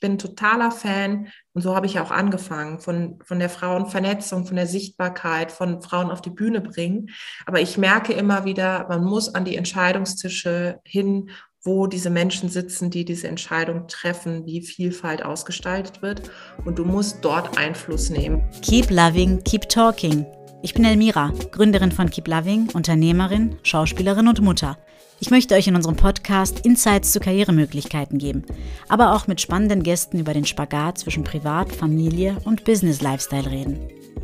[0.00, 4.66] Bin totaler Fan und so habe ich auch angefangen von, von der Frauenvernetzung, von der
[4.66, 7.10] Sichtbarkeit, von Frauen auf die Bühne bringen.
[7.46, 11.30] Aber ich merke immer wieder, man muss an die Entscheidungstische hin,
[11.62, 16.30] wo diese Menschen sitzen, die diese Entscheidung treffen, wie Vielfalt ausgestaltet wird.
[16.64, 18.48] Und du musst dort Einfluss nehmen.
[18.62, 20.24] Keep loving, keep talking.
[20.62, 24.78] Ich bin Elmira, Gründerin von Keep Loving, Unternehmerin, Schauspielerin und Mutter.
[25.18, 28.44] Ich möchte euch in unserem Podcast Insights zu Karrieremöglichkeiten geben,
[28.88, 33.78] aber auch mit spannenden Gästen über den Spagat zwischen Privat, Familie und Business Lifestyle reden.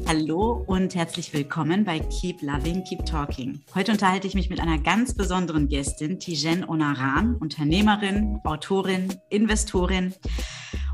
[0.06, 3.62] Hallo und herzlich willkommen bei Keep Loving, Keep Talking.
[3.74, 10.12] Heute unterhalte ich mich mit einer ganz besonderen Gästin, Tijen Onaran, Unternehmerin, Autorin, Investorin.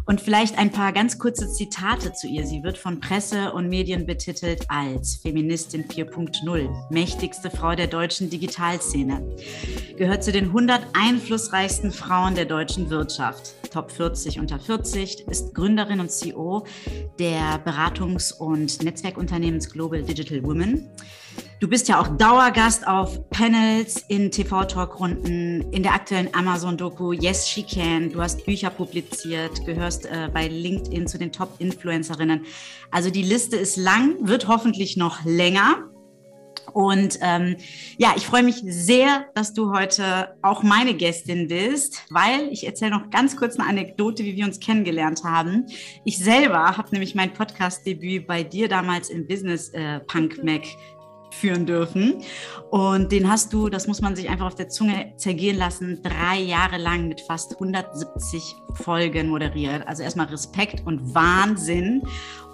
[0.09, 2.47] Und vielleicht ein paar ganz kurze Zitate zu ihr.
[2.47, 9.37] Sie wird von Presse und Medien betitelt als Feministin 4.0, mächtigste Frau der deutschen Digitalszene.
[9.99, 13.53] Gehört zu den 100 einflussreichsten Frauen der deutschen Wirtschaft.
[13.71, 16.65] Top 40 unter 40, ist Gründerin und CEO
[17.19, 20.89] der Beratungs- und Netzwerkunternehmens Global Digital Women.
[21.61, 27.65] Du bist ja auch Dauergast auf Panels, in TV-Talkrunden, in der aktuellen Amazon-Doku Yes, She
[27.65, 28.13] Can.
[28.13, 32.47] Du hast Bücher publiziert, gehörst äh, bei LinkedIn zu den Top-Influencerinnen.
[32.91, 35.89] Also die Liste ist lang, wird hoffentlich noch länger.
[36.73, 37.57] Und ähm,
[37.97, 42.93] ja, ich freue mich sehr, dass du heute auch meine Gästin bist, weil ich erzähle
[42.93, 45.67] noch ganz kurz eine Anekdote, wie wir uns kennengelernt haben.
[46.05, 50.63] Ich selber habe nämlich mein Podcast-Debüt bei dir damals im Business äh, Punk Mac
[51.31, 52.23] führen dürfen.
[52.71, 56.39] Und den hast du, das muss man sich einfach auf der Zunge zergehen lassen, drei
[56.39, 59.87] Jahre lang mit fast 170 Folgen moderiert.
[59.87, 62.03] Also erstmal Respekt und Wahnsinn.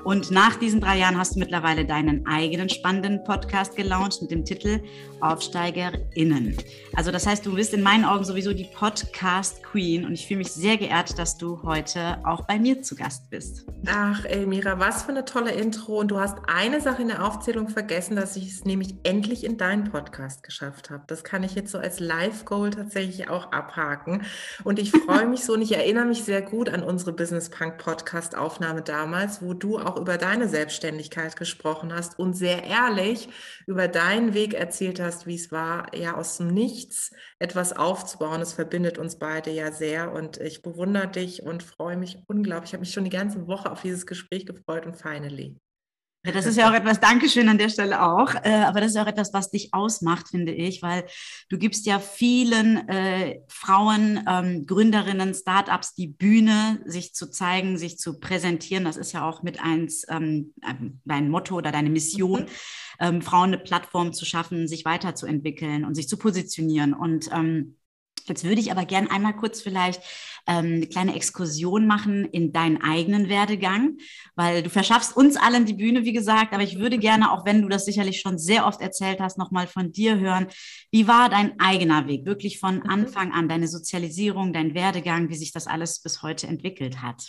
[0.05, 4.44] Und nach diesen drei Jahren hast du mittlerweile deinen eigenen spannenden Podcast gelauncht mit dem
[4.44, 4.80] Titel
[5.20, 6.56] AufsteigerInnen.
[6.94, 10.38] Also das heißt, du bist in meinen Augen sowieso die Podcast Queen und ich fühle
[10.38, 13.64] mich sehr geehrt, dass du heute auch bei mir zu Gast bist.
[13.86, 15.98] Ach, Elmira, was für eine tolle Intro.
[15.98, 19.56] Und du hast eine Sache in der Aufzählung vergessen, dass ich es nämlich endlich in
[19.56, 21.05] deinen Podcast geschafft habe.
[21.06, 24.23] Das kann ich jetzt so als Live-Goal tatsächlich auch abhaken.
[24.62, 27.79] Und ich freue mich so und ich erinnere mich sehr gut an unsere Business Punk
[27.79, 33.28] Podcast-Aufnahme damals, wo du auch auch über deine Selbstständigkeit gesprochen hast und sehr ehrlich
[33.66, 38.40] über deinen Weg erzählt hast, wie es war, ja aus dem Nichts etwas aufzubauen.
[38.40, 42.70] Es verbindet uns beide ja sehr und ich bewundere dich und freue mich unglaublich.
[42.70, 45.56] Ich habe mich schon die ganze Woche auf dieses Gespräch gefreut und finally.
[46.33, 49.07] Das ist ja auch etwas, Dankeschön an der Stelle auch, äh, aber das ist auch
[49.07, 51.05] etwas, was dich ausmacht, finde ich, weil
[51.51, 57.98] du gibst ja vielen äh, Frauen, ähm, Gründerinnen, Startups die Bühne, sich zu zeigen, sich
[57.98, 58.85] zu präsentieren.
[58.85, 60.55] Das ist ja auch mit eins ähm,
[61.05, 62.46] dein Motto oder deine Mission, mhm.
[63.01, 66.95] ähm, Frauen eine Plattform zu schaffen, sich weiterzuentwickeln und sich zu positionieren.
[66.95, 67.77] Und ähm,
[68.27, 70.02] Jetzt würde ich aber gern einmal kurz vielleicht
[70.46, 73.98] ähm, eine kleine Exkursion machen in deinen eigenen Werdegang,
[74.35, 77.62] weil du verschaffst uns allen die Bühne, wie gesagt, aber ich würde gerne, auch wenn
[77.62, 80.46] du das sicherlich schon sehr oft erzählt hast, nochmal von dir hören.
[80.90, 82.90] Wie war dein eigener Weg, wirklich von mhm.
[82.90, 87.29] Anfang an, deine Sozialisierung, dein Werdegang, wie sich das alles bis heute entwickelt hat?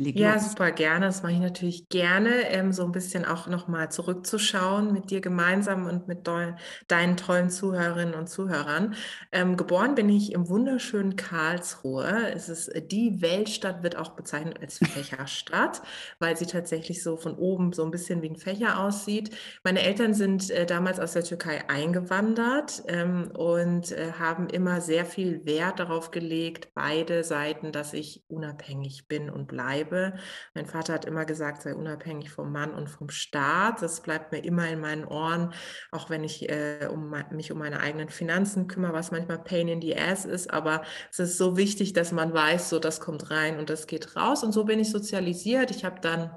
[0.00, 0.50] Leg ja, los.
[0.50, 1.06] super gerne.
[1.06, 5.86] Das mache ich natürlich gerne, ähm, so ein bisschen auch nochmal zurückzuschauen mit dir gemeinsam
[5.86, 6.52] und mit de
[6.86, 8.94] deinen tollen Zuhörerinnen und Zuhörern.
[9.32, 12.30] Ähm, geboren bin ich im wunderschönen Karlsruhe.
[12.32, 15.82] Es ist äh, die Weltstadt, wird auch bezeichnet als Fächerstadt,
[16.20, 19.34] weil sie tatsächlich so von oben so ein bisschen wie ein Fächer aussieht.
[19.64, 25.04] Meine Eltern sind äh, damals aus der Türkei eingewandert ähm, und äh, haben immer sehr
[25.06, 30.14] viel Wert darauf gelegt, beide Seiten, dass ich unabhängig bin und bleibe bleibe.
[30.54, 33.82] Mein Vater hat immer gesagt, sei unabhängig vom Mann und vom Staat.
[33.82, 35.52] Das bleibt mir immer in meinen Ohren,
[35.90, 39.80] auch wenn ich äh, um, mich um meine eigenen Finanzen kümmere, was manchmal Pain in
[39.80, 40.50] the Ass ist.
[40.52, 44.16] Aber es ist so wichtig, dass man weiß, so das kommt rein und das geht
[44.16, 44.44] raus.
[44.44, 45.70] Und so bin ich sozialisiert.
[45.70, 46.30] Ich habe dann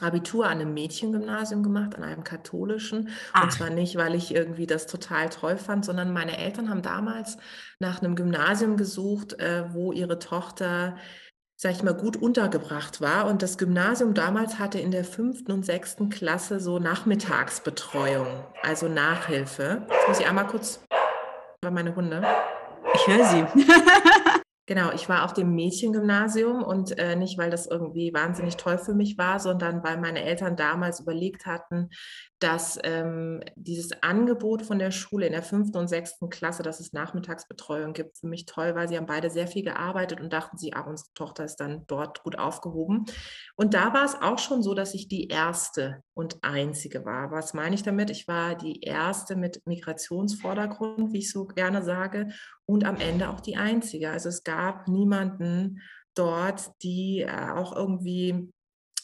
[0.00, 3.08] Abitur an einem Mädchengymnasium gemacht, an einem katholischen.
[3.32, 3.44] Ach.
[3.44, 7.36] Und zwar nicht, weil ich irgendwie das total toll fand, sondern meine Eltern haben damals
[7.78, 10.96] nach einem Gymnasium gesucht, äh, wo ihre Tochter
[11.60, 13.26] sag ich mal, gut untergebracht war.
[13.26, 18.28] Und das Gymnasium damals hatte in der fünften und sechsten Klasse so Nachmittagsbetreuung,
[18.62, 19.82] also Nachhilfe.
[19.90, 20.80] Jetzt muss ich einmal kurz
[21.60, 22.24] bei meine Hunde.
[22.94, 23.44] Ich höre sie.
[24.68, 28.92] Genau, ich war auf dem Mädchengymnasium und äh, nicht, weil das irgendwie wahnsinnig toll für
[28.92, 31.88] mich war, sondern weil meine Eltern damals überlegt hatten,
[32.38, 36.92] dass ähm, dieses Angebot von der Schule in der fünften und sechsten Klasse, dass es
[36.92, 40.74] Nachmittagsbetreuung gibt, für mich toll, weil sie haben beide sehr viel gearbeitet und dachten sie,
[40.74, 43.06] ah, unsere Tochter ist dann dort gut aufgehoben.
[43.56, 47.30] Und da war es auch schon so, dass ich die erste und einzige war.
[47.30, 48.10] Was meine ich damit?
[48.10, 52.28] Ich war die erste mit Migrationsvordergrund, wie ich so gerne sage,
[52.68, 54.10] und am Ende auch die einzige.
[54.10, 55.80] Also es gab niemanden
[56.14, 58.52] dort, die äh, auch irgendwie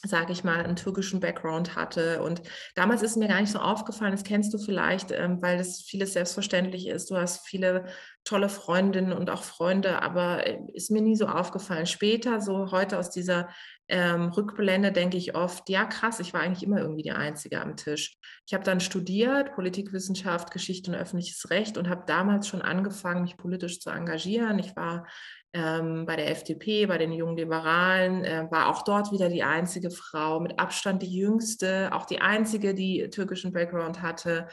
[0.07, 2.21] sage ich mal, einen türkischen Background hatte.
[2.21, 2.43] Und
[2.75, 6.13] damals ist mir gar nicht so aufgefallen, das kennst du vielleicht, ähm, weil das vieles
[6.13, 7.09] selbstverständlich ist.
[7.09, 7.85] Du hast viele
[8.23, 11.85] tolle Freundinnen und auch Freunde, aber äh, ist mir nie so aufgefallen.
[11.85, 13.49] Später, so heute aus dieser
[13.87, 17.75] ähm, Rückblende, denke ich oft, ja krass, ich war eigentlich immer irgendwie die Einzige am
[17.75, 18.17] Tisch.
[18.47, 23.37] Ich habe dann studiert, Politikwissenschaft, Geschichte und öffentliches Recht und habe damals schon angefangen, mich
[23.37, 24.57] politisch zu engagieren.
[24.57, 25.05] Ich war
[25.53, 29.91] ähm, bei der FDP, bei den jungen Liberalen, äh, war auch dort wieder die einzige
[29.91, 34.47] Frau, mit Abstand die jüngste, auch die einzige, die türkischen Background hatte.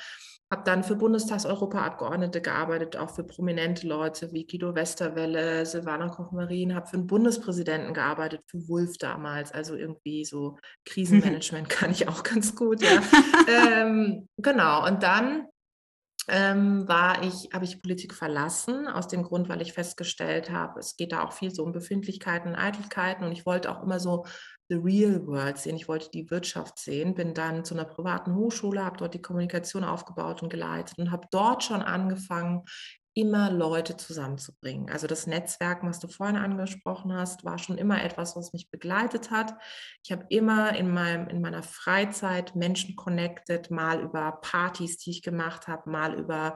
[0.53, 6.87] Habe dann für Bundestagseuropaabgeordnete gearbeitet, auch für prominente Leute wie Guido Westerwelle, Silvana Koch-Marin, habe
[6.87, 9.51] für einen Bundespräsidenten gearbeitet, für Wulf damals.
[9.51, 13.01] Also irgendwie so Krisenmanagement kann ich auch ganz gut, ja.
[13.49, 15.47] ähm, genau, und dann
[16.29, 20.97] ähm, war ich, habe ich Politik verlassen, aus dem Grund, weil ich festgestellt habe, es
[20.97, 24.27] geht da auch viel so um Befindlichkeiten, Eitelkeiten und ich wollte auch immer so
[24.73, 25.77] the real world sehen.
[25.77, 29.85] Ich wollte die Wirtschaft sehen, bin dann zu einer privaten Hochschule, habe dort die Kommunikation
[29.85, 32.63] aufgebaut und geleitet und habe dort schon angefangen,
[33.15, 34.89] immer Leute zusammenzubringen.
[34.89, 39.31] Also das Netzwerk, was du vorhin angesprochen hast, war schon immer etwas, was mich begleitet
[39.31, 39.55] hat.
[40.03, 45.23] Ich habe immer in, meinem, in meiner Freizeit Menschen connected, mal über Partys, die ich
[45.23, 46.55] gemacht habe, mal über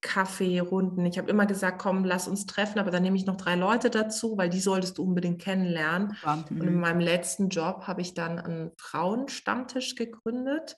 [0.00, 1.04] Kaffeerunden.
[1.06, 3.90] Ich habe immer gesagt, komm, lass uns treffen, aber dann nehme ich noch drei Leute
[3.90, 6.16] dazu, weil die solltest du unbedingt kennenlernen.
[6.50, 6.80] Und in mhm.
[6.80, 10.76] meinem letzten Job habe ich dann einen Frauenstammtisch gegründet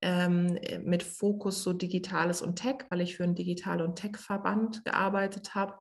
[0.00, 4.84] ähm, äh, mit Fokus so Digitales und Tech, weil ich für einen Digital- und Tech-Verband
[4.84, 5.74] gearbeitet habe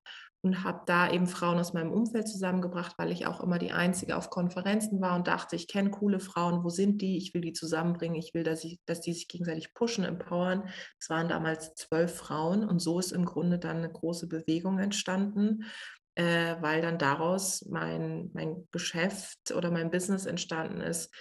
[0.43, 4.17] und habe da eben Frauen aus meinem Umfeld zusammengebracht, weil ich auch immer die Einzige
[4.17, 7.17] auf Konferenzen war und dachte, ich kenne coole Frauen, wo sind die?
[7.17, 10.69] Ich will die zusammenbringen, ich will, dass, ich, dass die sich gegenseitig pushen, empowern.
[10.99, 15.65] Es waren damals zwölf Frauen und so ist im Grunde dann eine große Bewegung entstanden
[16.15, 21.13] äh, weil dann daraus mein, mein Geschäft oder mein Business entstanden ist,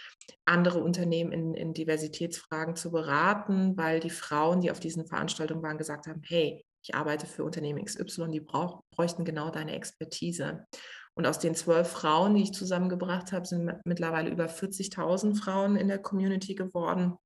[0.45, 5.79] andere Unternehmen in, in Diversitätsfragen zu beraten, weil die Frauen, die auf diesen Veranstaltungen waren,
[5.79, 10.67] gesagt haben, hey, ich arbeite für Unternehmen XY, die brauch, bräuchten genau deine Expertise.
[11.15, 15.89] Und aus den zwölf Frauen, die ich zusammengebracht habe, sind mittlerweile über 40.000 Frauen in
[15.89, 17.17] der Community geworden,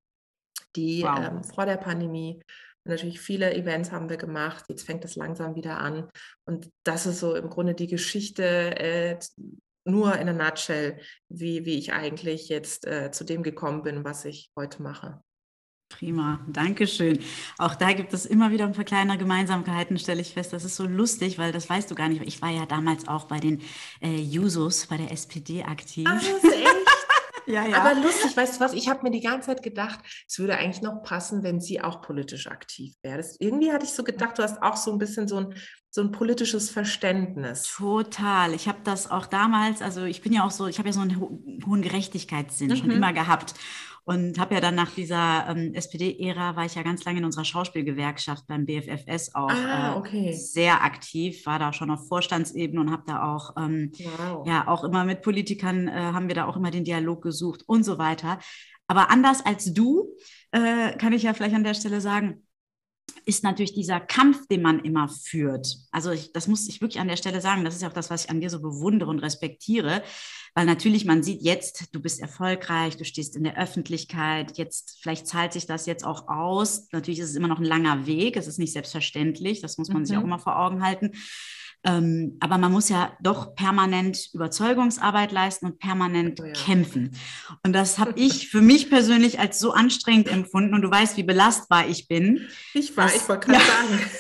[0.75, 1.19] die wow.
[1.19, 2.43] ähm, vor der Pandemie
[2.85, 4.65] natürlich viele Events haben wir gemacht.
[4.69, 6.11] Jetzt fängt es langsam wieder an.
[6.45, 9.19] Und das ist so im Grunde die Geschichte, äh,
[9.87, 10.99] nur in a nutshell,
[11.29, 15.23] wie, wie ich eigentlich jetzt äh, zu dem gekommen bin, was ich heute mache.
[15.99, 17.20] Prima, danke schön.
[17.56, 20.52] Auch da gibt es immer wieder ein paar kleine Gemeinsamkeiten, stelle ich fest.
[20.52, 22.20] Das ist so lustig, weil das weißt du gar nicht.
[22.26, 23.62] Ich war ja damals auch bei den
[24.02, 26.08] äh, Jusos, bei der SPD aktiv.
[26.11, 26.67] Ach, das ist echt?
[27.46, 27.82] Ja, ja.
[27.82, 28.73] Aber lustig, weißt du was?
[28.73, 32.00] Ich habe mir die ganze Zeit gedacht, es würde eigentlich noch passen, wenn sie auch
[32.00, 33.19] politisch aktiv wäre.
[33.19, 35.55] Das, irgendwie hatte ich so gedacht, du hast auch so ein bisschen so ein,
[35.91, 37.70] so ein politisches Verständnis.
[37.76, 38.55] Total.
[38.55, 41.00] Ich habe das auch damals, also ich bin ja auch so, ich habe ja so
[41.00, 42.76] einen hohen Gerechtigkeitssinn mhm.
[42.76, 43.52] schon immer gehabt.
[44.06, 47.47] Und habe ja dann nach dieser ähm, SPD-Ära, war ich ja ganz lange in unserer
[47.47, 50.29] Schauspielgewerkschaft beim BFFS auch ah, äh, okay.
[50.29, 54.47] äh, sehr aktiv, war da schon auf Vorstandsebene und habe da auch, ähm, wow.
[54.47, 57.83] ja, auch immer mit Politikern, äh, haben wir da auch immer den Dialog gesucht und
[57.83, 58.39] so weiter.
[58.89, 60.15] Aber anders als du,
[60.51, 62.47] äh, kann ich ja vielleicht an der Stelle sagen,
[63.25, 65.79] ist natürlich dieser Kampf, den man immer führt.
[65.91, 67.65] Also ich, das muss ich wirklich an der Stelle sagen.
[67.65, 70.03] Das ist ja auch das, was ich an dir so bewundere und respektiere.
[70.55, 75.27] Weil natürlich, man sieht jetzt, du bist erfolgreich, du stehst in der Öffentlichkeit, jetzt, vielleicht
[75.27, 76.89] zahlt sich das jetzt auch aus.
[76.93, 80.03] Natürlich ist es immer noch ein langer Weg, es ist nicht selbstverständlich, das muss man
[80.03, 80.06] mhm.
[80.06, 80.29] sich auch mhm.
[80.29, 81.10] immer vor Augen halten.
[81.84, 86.53] Ähm, aber man muss ja doch permanent Überzeugungsarbeit leisten und permanent oh ja.
[86.53, 87.10] kämpfen.
[87.62, 90.74] Und das habe ich für mich persönlich als so anstrengend empfunden.
[90.74, 92.48] Und du weißt, wie belastbar ich bin.
[92.72, 93.67] Ich war, ich wollte gerade ja.
[93.67, 94.00] sagen.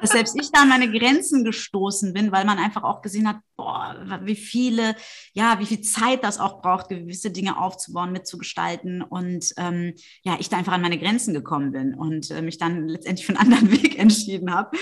[0.00, 3.36] dass selbst ich da an meine Grenzen gestoßen bin, weil man einfach auch gesehen hat,
[3.56, 4.96] boah, wie viele,
[5.32, 10.48] ja, wie viel Zeit das auch braucht, gewisse Dinge aufzubauen, mitzugestalten und ähm, ja, ich
[10.48, 13.70] da einfach an meine Grenzen gekommen bin und äh, mich dann letztendlich für einen anderen
[13.82, 14.76] Weg entschieden habe,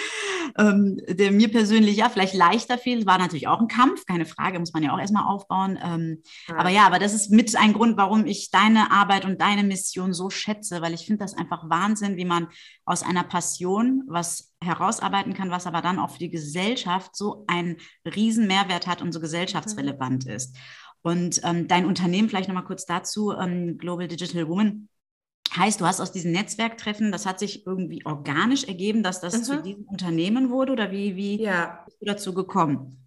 [0.58, 3.06] ähm, der mir persönlich ja vielleicht leichter fiel.
[3.06, 5.78] War natürlich auch ein Kampf, keine Frage, muss man ja auch erstmal aufbauen.
[5.82, 6.56] Ähm, ja.
[6.56, 10.12] Aber ja, aber das ist mit ein Grund, warum ich deine Arbeit und deine Mission
[10.12, 12.48] so schätze, weil ich finde das einfach Wahnsinn, wie man
[12.84, 17.76] aus einer Passion was herausarbeiten kann, was aber dann auch für die Gesellschaft so einen
[18.04, 20.32] riesen Mehrwert hat und so gesellschaftsrelevant mhm.
[20.32, 20.56] ist.
[21.02, 24.88] Und ähm, dein Unternehmen, vielleicht nochmal kurz dazu, ähm, Global Digital Woman,
[25.56, 29.42] heißt, du hast aus diesen Netzwerktreffen, das hat sich irgendwie organisch ergeben, dass das mhm.
[29.42, 31.82] zu diesem Unternehmen wurde oder wie, wie ja.
[31.84, 33.03] bist du dazu gekommen?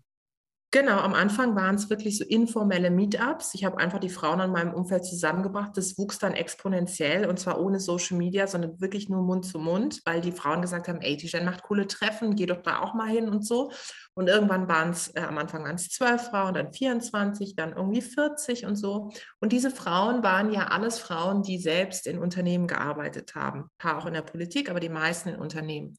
[0.72, 3.54] Genau, am Anfang waren es wirklich so informelle Meetups.
[3.54, 5.78] Ich habe einfach die Frauen in meinem Umfeld zusammengebracht.
[5.78, 10.02] Das wuchs dann exponentiell und zwar ohne Social Media, sondern wirklich nur Mund zu Mund,
[10.04, 12.94] weil die Frauen gesagt haben, ey, die Jen macht coole Treffen, geh doch da auch
[12.94, 13.72] mal hin und so.
[14.14, 18.02] Und irgendwann waren es, äh, am Anfang waren es zwölf Frauen, dann 24, dann irgendwie
[18.02, 19.12] 40 und so.
[19.40, 23.62] Und diese Frauen waren ja alles Frauen, die selbst in Unternehmen gearbeitet haben.
[23.62, 25.96] Ein paar auch in der Politik, aber die meisten in Unternehmen.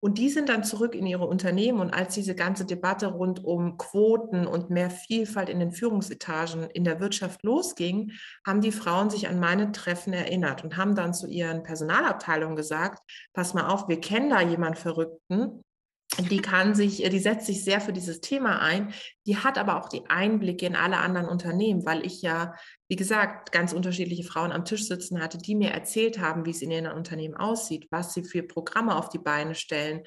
[0.00, 1.80] Und die sind dann zurück in ihre Unternehmen.
[1.80, 6.84] Und als diese ganze Debatte rund um Quoten und mehr Vielfalt in den Führungsetagen in
[6.84, 8.12] der Wirtschaft losging,
[8.46, 13.00] haben die Frauen sich an meine Treffen erinnert und haben dann zu ihren Personalabteilungen gesagt,
[13.32, 15.62] pass mal auf, wir kennen da jemanden Verrückten,
[16.18, 18.92] die kann sich, die setzt sich sehr für dieses Thema ein.
[19.26, 22.54] Die hat aber auch die Einblicke in alle anderen Unternehmen, weil ich ja
[22.88, 26.62] wie gesagt, ganz unterschiedliche Frauen am Tisch sitzen hatte, die mir erzählt haben, wie es
[26.62, 30.02] in ihren Unternehmen aussieht, was sie für Programme auf die Beine stellen,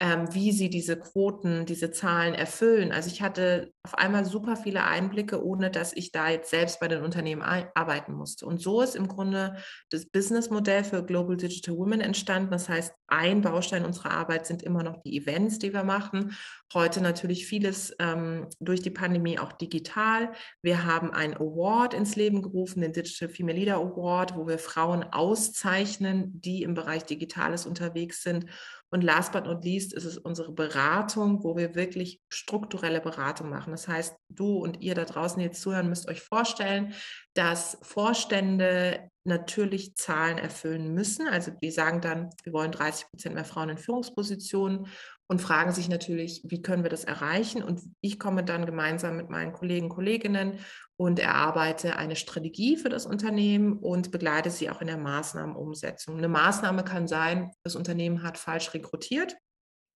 [0.00, 2.90] ähm, wie sie diese Quoten, diese Zahlen erfüllen.
[2.90, 6.88] Also ich hatte auf einmal super viele Einblicke, ohne dass ich da jetzt selbst bei
[6.88, 8.46] den Unternehmen arbeiten musste.
[8.46, 9.56] Und so ist im Grunde
[9.90, 12.50] das Businessmodell für Global Digital Women entstanden.
[12.50, 16.34] Das heißt, ein Baustein unserer Arbeit sind immer noch die Events, die wir machen.
[16.72, 20.32] Heute natürlich vieles ähm, durch die Pandemie auch digital.
[20.62, 25.04] Wir haben ein Award ins Leben gerufen, den Digital Female Leader Award, wo wir Frauen
[25.04, 28.46] auszeichnen, die im Bereich Digitales unterwegs sind.
[28.90, 33.72] Und last but not least ist es unsere Beratung, wo wir wirklich strukturelle Beratung machen.
[33.72, 36.94] Das heißt, du und ihr da draußen jetzt zuhören, müsst euch vorstellen,
[37.34, 41.26] dass Vorstände natürlich Zahlen erfüllen müssen.
[41.26, 44.86] Also die sagen dann, wir wollen 30 Prozent mehr Frauen in Führungspositionen
[45.26, 47.62] und fragen sich natürlich, wie können wir das erreichen?
[47.62, 50.58] Und ich komme dann gemeinsam mit meinen Kollegen, Kolleginnen
[50.96, 56.18] und erarbeite eine Strategie für das Unternehmen und begleite sie auch in der Maßnahmenumsetzung.
[56.18, 59.36] Eine Maßnahme kann sein, das Unternehmen hat falsch rekrutiert.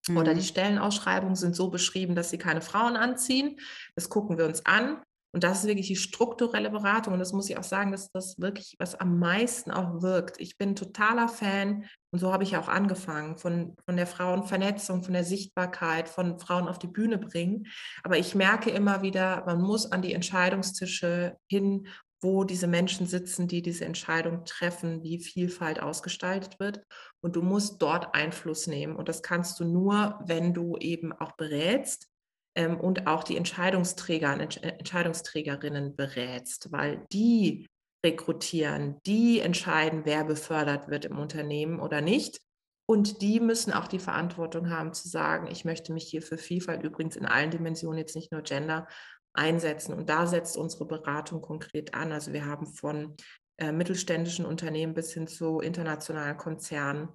[0.08, 0.16] Mhm.
[0.16, 0.46] Oder die mhm.
[0.46, 3.58] Stellenausschreibungen sind so beschrieben, dass sie keine Frauen anziehen.
[3.94, 5.02] Das gucken wir uns an.
[5.32, 7.12] Und das ist wirklich die strukturelle Beratung.
[7.12, 10.40] Und das muss ich auch sagen, dass das wirklich was am meisten auch wirkt.
[10.40, 15.12] Ich bin totaler Fan, und so habe ich auch angefangen, von, von der Frauenvernetzung, von
[15.12, 17.66] der Sichtbarkeit, von Frauen auf die Bühne bringen.
[18.02, 21.88] Aber ich merke immer wieder, man muss an die Entscheidungstische hin,
[22.20, 26.82] wo diese Menschen sitzen, die diese Entscheidung treffen, wie Vielfalt ausgestaltet wird.
[27.20, 28.96] Und du musst dort Einfluss nehmen.
[28.96, 32.08] Und das kannst du nur, wenn du eben auch berätst
[32.54, 37.66] ähm, und auch die Entscheidungsträger Entsch Entscheidungsträgerinnen berätst, weil die
[38.04, 42.40] rekrutieren, die entscheiden, wer befördert wird im Unternehmen oder nicht.
[42.86, 46.82] Und die müssen auch die Verantwortung haben zu sagen, ich möchte mich hier für Vielfalt
[46.82, 48.86] übrigens in allen Dimensionen, jetzt nicht nur Gender,
[49.34, 49.94] einsetzen.
[49.94, 52.12] Und da setzt unsere Beratung konkret an.
[52.12, 53.16] Also wir haben von
[53.58, 57.08] äh, mittelständischen Unternehmen bis hin zu internationalen Konzernen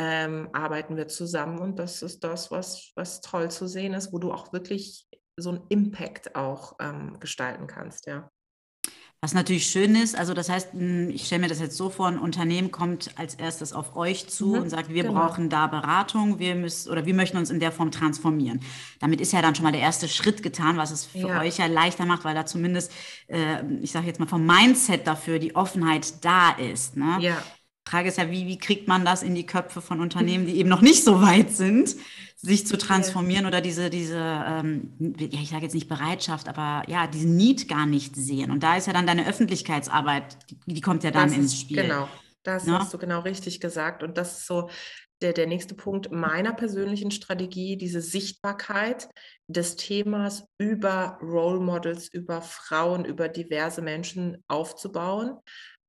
[0.00, 4.20] ähm, arbeiten wir zusammen und das ist das, was, was toll zu sehen ist, wo
[4.20, 8.30] du auch wirklich so einen Impact auch ähm, gestalten kannst, ja.
[9.20, 12.06] Was natürlich schön ist, also das heißt, hm, ich stelle mir das jetzt so vor,
[12.06, 15.18] ein Unternehmen kommt als erstes auf euch zu mhm, und sagt, wir genau.
[15.18, 18.60] brauchen da Beratung, wir müssen oder wir möchten uns in der Form transformieren.
[19.00, 21.40] Damit ist ja dann schon mal der erste Schritt getan, was es für ja.
[21.40, 22.92] euch ja leichter macht, weil da zumindest,
[23.26, 26.96] äh, ich sage jetzt mal vom Mindset dafür die Offenheit da ist.
[26.96, 27.16] Ne?
[27.18, 27.42] Ja.
[27.88, 30.68] Frage ist ja, wie, wie kriegt man das in die Köpfe von Unternehmen, die eben
[30.68, 31.96] noch nicht so weit sind,
[32.36, 37.06] sich zu transformieren oder diese, diese ähm, ja, ich sage jetzt nicht Bereitschaft, aber ja,
[37.06, 38.50] diesen Need gar nicht sehen.
[38.50, 41.60] Und da ist ja dann deine Öffentlichkeitsarbeit, die, die kommt ja dann das ins ist,
[41.60, 41.82] Spiel.
[41.82, 42.08] Genau,
[42.44, 42.74] das ja?
[42.74, 42.78] Ne?
[42.78, 44.02] hast du genau richtig gesagt.
[44.02, 44.70] Und das ist so
[45.20, 49.08] der, der nächste Punkt meiner persönlichen Strategie, diese Sichtbarkeit
[49.48, 55.38] des Themas über Role Models, über Frauen, über diverse Menschen aufzubauen.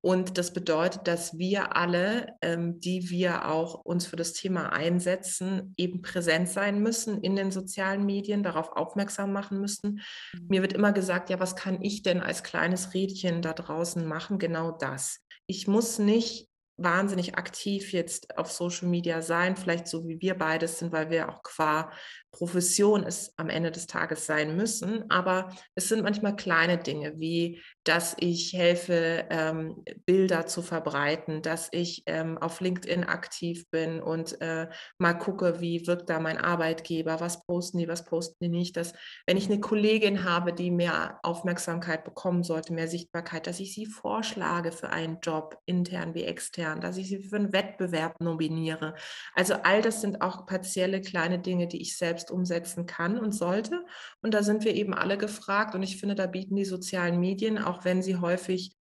[0.02, 5.74] Und das bedeutet, dass wir alle, ähm, die wir auch uns für das Thema einsetzen,
[5.76, 10.00] eben präsent sein müssen in den sozialen Medien, darauf aufmerksam machen müssen.
[10.32, 10.46] Mhm.
[10.48, 14.38] Mir wird immer gesagt, ja, was kann ich denn als kleines Rädchen da draußen machen?
[14.38, 15.20] Genau das.
[15.46, 16.50] Ich muss nicht
[16.82, 21.28] wahnsinnig aktiv jetzt auf Social Media sein, vielleicht so wie wir beides sind, weil wir
[21.28, 21.92] auch qua
[22.32, 25.10] Profession es am Ende des Tages sein müssen.
[25.10, 31.68] Aber es sind manchmal kleine Dinge, wie dass ich helfe, ähm, Bilder zu verbreiten, dass
[31.72, 34.68] ich ähm, auf LinkedIn aktiv bin und äh,
[34.98, 38.76] mal gucke, wie wirkt da mein Arbeitgeber, was posten die, was posten die nicht.
[38.76, 38.92] Dass,
[39.26, 43.86] wenn ich eine Kollegin habe, die mehr Aufmerksamkeit bekommen sollte, mehr Sichtbarkeit, dass ich sie
[43.86, 48.94] vorschlage für einen Job, intern wie extern, dass ich sie für einen Wettbewerb nominiere.
[49.34, 53.86] Also all das sind auch partielle kleine Dinge, die ich selbst umsetzen kann und sollte.
[54.20, 55.74] Und da sind wir eben alle gefragt.
[55.74, 58.76] Und ich finde, da bieten die sozialen Medien, auch wenn sie häufig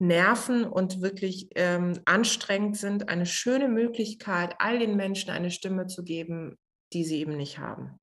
[0.00, 6.04] nerven und wirklich ähm, anstrengend sind, eine schöne Möglichkeit, all den Menschen eine Stimme zu
[6.04, 6.56] geben,
[6.92, 7.98] die sie eben nicht haben.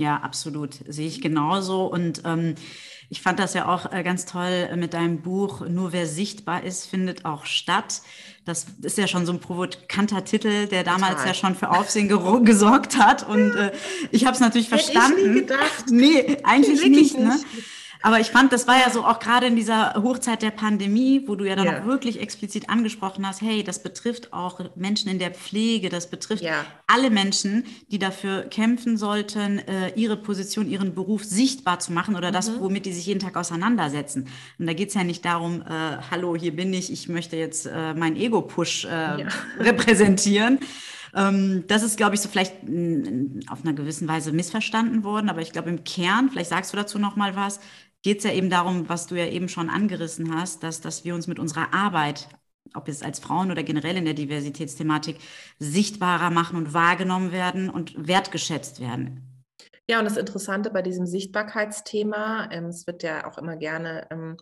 [0.00, 0.78] Ja, absolut.
[0.86, 1.86] Sehe ich genauso.
[1.86, 2.54] Und ähm,
[3.10, 5.66] ich fand das ja auch äh, ganz toll mit deinem Buch.
[5.66, 8.02] Nur wer sichtbar ist, findet auch statt.
[8.44, 11.26] Das ist ja schon so ein provokanter Titel, der damals Total.
[11.26, 12.06] ja schon für Aufsehen
[12.44, 13.28] gesorgt hat.
[13.28, 13.72] Und äh,
[14.12, 15.18] ich habe es natürlich Hätte verstanden.
[15.18, 15.84] Ich nie gedacht.
[15.90, 17.18] Nee, eigentlich nicht.
[17.18, 17.36] Ne?
[18.02, 21.34] Aber ich fand, das war ja so auch gerade in dieser Hochzeit der Pandemie, wo
[21.34, 21.80] du ja dann ja.
[21.80, 26.42] auch wirklich explizit angesprochen hast, hey, das betrifft auch Menschen in der Pflege, das betrifft
[26.42, 26.64] ja.
[26.86, 32.28] alle Menschen, die dafür kämpfen sollten, äh, ihre Position, ihren Beruf sichtbar zu machen oder
[32.28, 32.34] mhm.
[32.34, 34.28] das, womit die sich jeden Tag auseinandersetzen.
[34.58, 37.66] Und da geht es ja nicht darum, äh, hallo, hier bin ich, ich möchte jetzt
[37.66, 39.28] äh, mein Ego-Push äh, ja.
[39.58, 40.60] repräsentieren.
[41.14, 42.54] Ähm, das ist, glaube ich, so vielleicht
[43.48, 46.98] auf einer gewissen Weise missverstanden worden, aber ich glaube im Kern, vielleicht sagst du dazu
[46.98, 47.60] noch mal was,
[48.02, 51.14] geht es ja eben darum, was du ja eben schon angerissen hast, dass, dass wir
[51.14, 52.28] uns mit unserer Arbeit,
[52.74, 55.18] ob jetzt als Frauen oder generell in der Diversitätsthematik,
[55.58, 59.44] sichtbarer machen und wahrgenommen werden und wertgeschätzt werden.
[59.90, 64.36] Ja, und das Interessante bei diesem Sichtbarkeitsthema, ähm, es wird ja auch immer gerne ähm,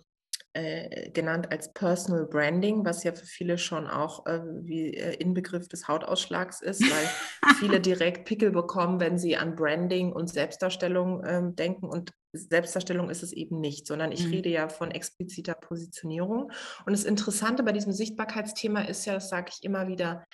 [0.57, 5.69] äh, genannt als Personal Branding, was ja für viele schon auch äh, wie äh, Inbegriff
[5.69, 7.09] des Hautausschlags ist, weil
[7.59, 11.87] viele direkt Pickel bekommen, wenn sie an Branding und Selbstdarstellung ähm, denken.
[11.87, 14.33] Und Selbstdarstellung ist es eben nicht, sondern ich mhm.
[14.33, 16.51] rede ja von expliziter Positionierung.
[16.87, 20.25] Und das Interessante bei diesem Sichtbarkeitsthema ist ja, das sage ich immer wieder,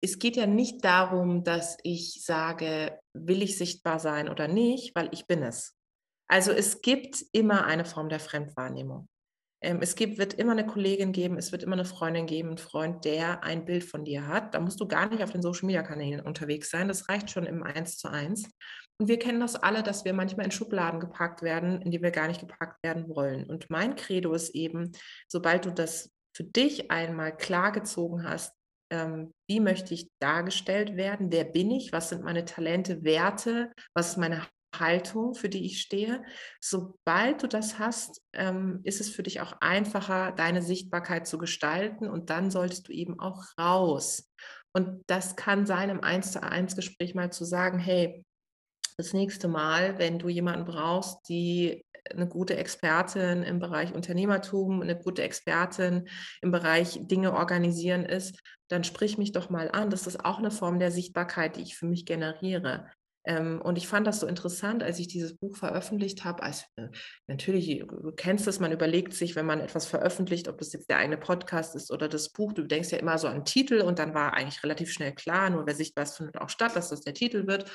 [0.00, 5.10] es geht ja nicht darum, dass ich sage, will ich sichtbar sein oder nicht, weil
[5.12, 5.76] ich bin es.
[6.28, 9.06] Also es gibt immer eine Form der Fremdwahrnehmung.
[9.62, 12.58] Ähm, es gibt, wird immer eine Kollegin geben, es wird immer eine Freundin geben, einen
[12.58, 14.54] Freund, der ein Bild von dir hat.
[14.54, 16.88] Da musst du gar nicht auf den Social Media Kanälen unterwegs sein.
[16.88, 18.48] Das reicht schon im Eins zu eins.
[18.98, 22.10] Und wir kennen das alle, dass wir manchmal in Schubladen gepackt werden, in die wir
[22.10, 23.48] gar nicht gepackt werden wollen.
[23.48, 24.92] Und mein Credo ist eben,
[25.28, 28.54] sobald du das für dich einmal klargezogen hast,
[28.90, 34.10] ähm, wie möchte ich dargestellt werden, wer bin ich, was sind meine Talente, Werte, was
[34.10, 34.46] ist meine
[34.78, 36.22] Haltung, für die ich stehe.
[36.60, 42.08] Sobald du das hast, ähm, ist es für dich auch einfacher, deine Sichtbarkeit zu gestalten
[42.08, 44.30] und dann solltest du eben auch raus.
[44.72, 48.24] Und das kann sein, im 1 zu 1 Gespräch mal zu sagen, hey,
[48.96, 54.98] das nächste Mal, wenn du jemanden brauchst, die eine gute Expertin im Bereich Unternehmertum, eine
[54.98, 56.08] gute Expertin
[56.40, 59.90] im Bereich Dinge organisieren ist, dann sprich mich doch mal an.
[59.90, 62.86] Das ist auch eine Form der Sichtbarkeit, die ich für mich generiere.
[63.24, 66.42] Ähm, und ich fand das so interessant, als ich dieses Buch veröffentlicht habe.
[66.42, 66.88] Also, äh,
[67.26, 70.88] natürlich, äh, du kennst das, man überlegt sich, wenn man etwas veröffentlicht, ob das jetzt
[70.88, 72.52] der eigene Podcast ist oder das Buch.
[72.52, 75.66] Du denkst ja immer so an Titel und dann war eigentlich relativ schnell klar, nur
[75.66, 77.70] wer sichtbar ist, findet auch statt, dass das der Titel wird.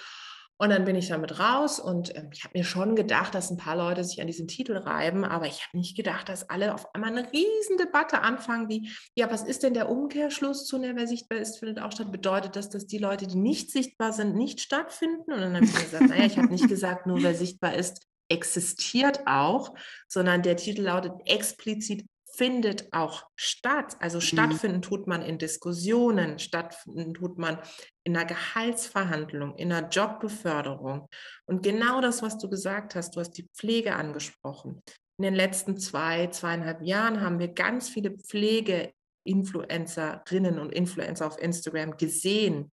[0.58, 3.58] Und dann bin ich damit raus und ähm, ich habe mir schon gedacht, dass ein
[3.58, 6.96] paar Leute sich an diesen Titel reiben, aber ich habe nicht gedacht, dass alle auf
[6.96, 11.08] einmal eine riesen Debatte anfangen, wie, ja, was ist denn der Umkehrschluss zu der, wer
[11.08, 12.12] sichtbar ist, findet auch statt?
[12.12, 15.34] Bedeutet das, dass die Leute, die nicht sichtbar sind, nicht stattfinden?
[15.34, 19.22] Und dann habe ich gesagt, naja, ich habe nicht gesagt, nur wer sichtbar ist, existiert
[19.26, 19.76] auch,
[20.08, 23.96] sondern der Titel lautet explizit findet auch statt.
[24.00, 24.22] Also mhm.
[24.22, 27.60] stattfinden tut man in Diskussionen, stattfinden tut man
[28.04, 31.08] in einer Gehaltsverhandlung, in einer Jobbeförderung.
[31.46, 34.82] Und genau das, was du gesagt hast, du hast die Pflege angesprochen.
[35.18, 41.96] In den letzten zwei, zweieinhalb Jahren haben wir ganz viele Pflegeinfluencerinnen und Influencer auf Instagram
[41.98, 42.72] gesehen,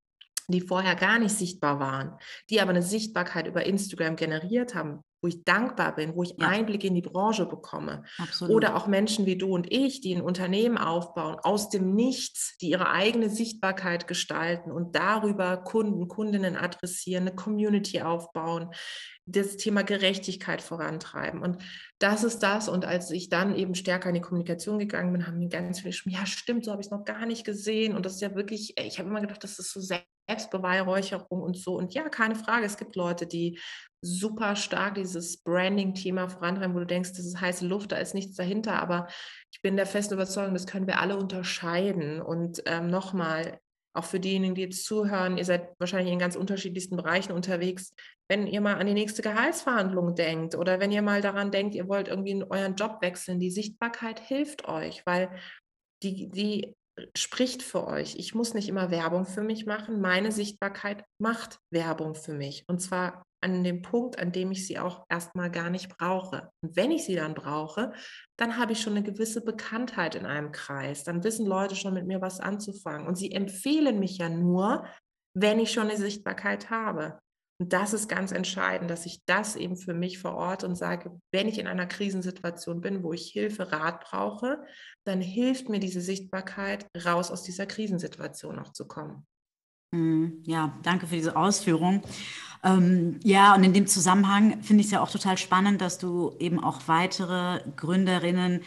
[0.48, 2.18] die vorher gar nicht sichtbar waren,
[2.50, 6.48] die aber eine Sichtbarkeit über Instagram generiert haben, wo ich dankbar bin, wo ich ja.
[6.48, 8.04] Einblick in die Branche bekomme.
[8.18, 8.56] Absolut.
[8.56, 12.70] Oder auch Menschen wie du und ich, die ein Unternehmen aufbauen, aus dem Nichts, die
[12.70, 18.72] ihre eigene Sichtbarkeit gestalten und darüber Kunden, Kundinnen adressieren, eine Community aufbauen,
[19.26, 21.42] das Thema Gerechtigkeit vorantreiben.
[21.42, 21.58] Und
[22.02, 22.68] das ist das.
[22.68, 25.92] Und als ich dann eben stärker in die Kommunikation gegangen bin, haben mir ganz viele
[25.92, 27.96] geschrieben, ja stimmt, so habe ich es noch gar nicht gesehen.
[27.96, 29.80] Und das ist ja wirklich, ich habe immer gedacht, das ist so
[30.28, 31.78] Selbstbeweihräucherung und so.
[31.78, 33.60] Und ja, keine Frage, es gibt Leute, die
[34.02, 38.36] super stark dieses Branding-Thema vorantreiben, wo du denkst, das ist heiße Luft, da ist nichts
[38.36, 38.82] dahinter.
[38.82, 39.08] Aber
[39.52, 42.20] ich bin der festen Überzeugung, das können wir alle unterscheiden.
[42.20, 43.60] Und ähm, nochmal,
[43.94, 47.94] auch für diejenigen, die jetzt zuhören, ihr seid wahrscheinlich in ganz unterschiedlichsten Bereichen unterwegs.
[48.30, 51.88] Wenn ihr mal an die nächste Gehaltsverhandlung denkt oder wenn ihr mal daran denkt, ihr
[51.88, 55.30] wollt irgendwie euren Job wechseln, die Sichtbarkeit hilft euch, weil
[56.04, 56.76] die, die
[57.16, 58.16] spricht für euch.
[58.16, 60.02] Ich muss nicht immer Werbung für mich machen.
[60.02, 62.64] Meine Sichtbarkeit macht Werbung für mich.
[62.68, 66.50] Und zwar an dem Punkt, an dem ich sie auch erstmal gar nicht brauche.
[66.62, 67.92] Und wenn ich sie dann brauche,
[68.38, 71.04] dann habe ich schon eine gewisse Bekanntheit in einem Kreis.
[71.04, 73.08] Dann wissen Leute schon mit mir was anzufangen.
[73.08, 74.86] Und sie empfehlen mich ja nur,
[75.34, 77.20] wenn ich schon eine Sichtbarkeit habe.
[77.60, 81.20] Und das ist ganz entscheidend, dass ich das eben für mich vor Ort und sage,
[81.32, 84.64] wenn ich in einer Krisensituation bin, wo ich Hilfe, Rat brauche,
[85.06, 89.28] dann hilft mir diese Sichtbarkeit, raus aus dieser Krisensituation auch zu kommen.
[89.92, 90.44] Mhm.
[90.46, 92.02] Ja, danke für diese Ausführung.
[92.64, 96.36] Ähm, ja, und in dem Zusammenhang finde ich es ja auch total spannend, dass du
[96.40, 98.62] eben auch weitere Gründerinnen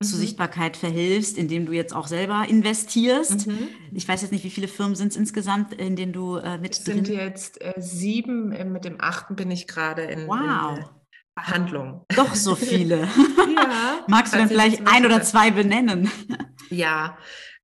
[0.00, 0.04] mhm.
[0.04, 3.48] zur Sichtbarkeit verhilfst, indem du jetzt auch selber investierst.
[3.48, 3.68] Mhm.
[3.92, 6.72] Ich weiß jetzt nicht, wie viele Firmen sind es insgesamt, in denen du äh, mit
[6.72, 10.78] es drin sind jetzt äh, sieben, äh, mit dem achten bin ich gerade in, wow.
[10.78, 10.84] in
[11.34, 12.04] Behandlung.
[12.14, 13.00] Doch so viele.
[13.00, 14.04] ja.
[14.06, 16.10] Magst du dann vielleicht ein oder zwei benennen?
[16.70, 17.18] Ja,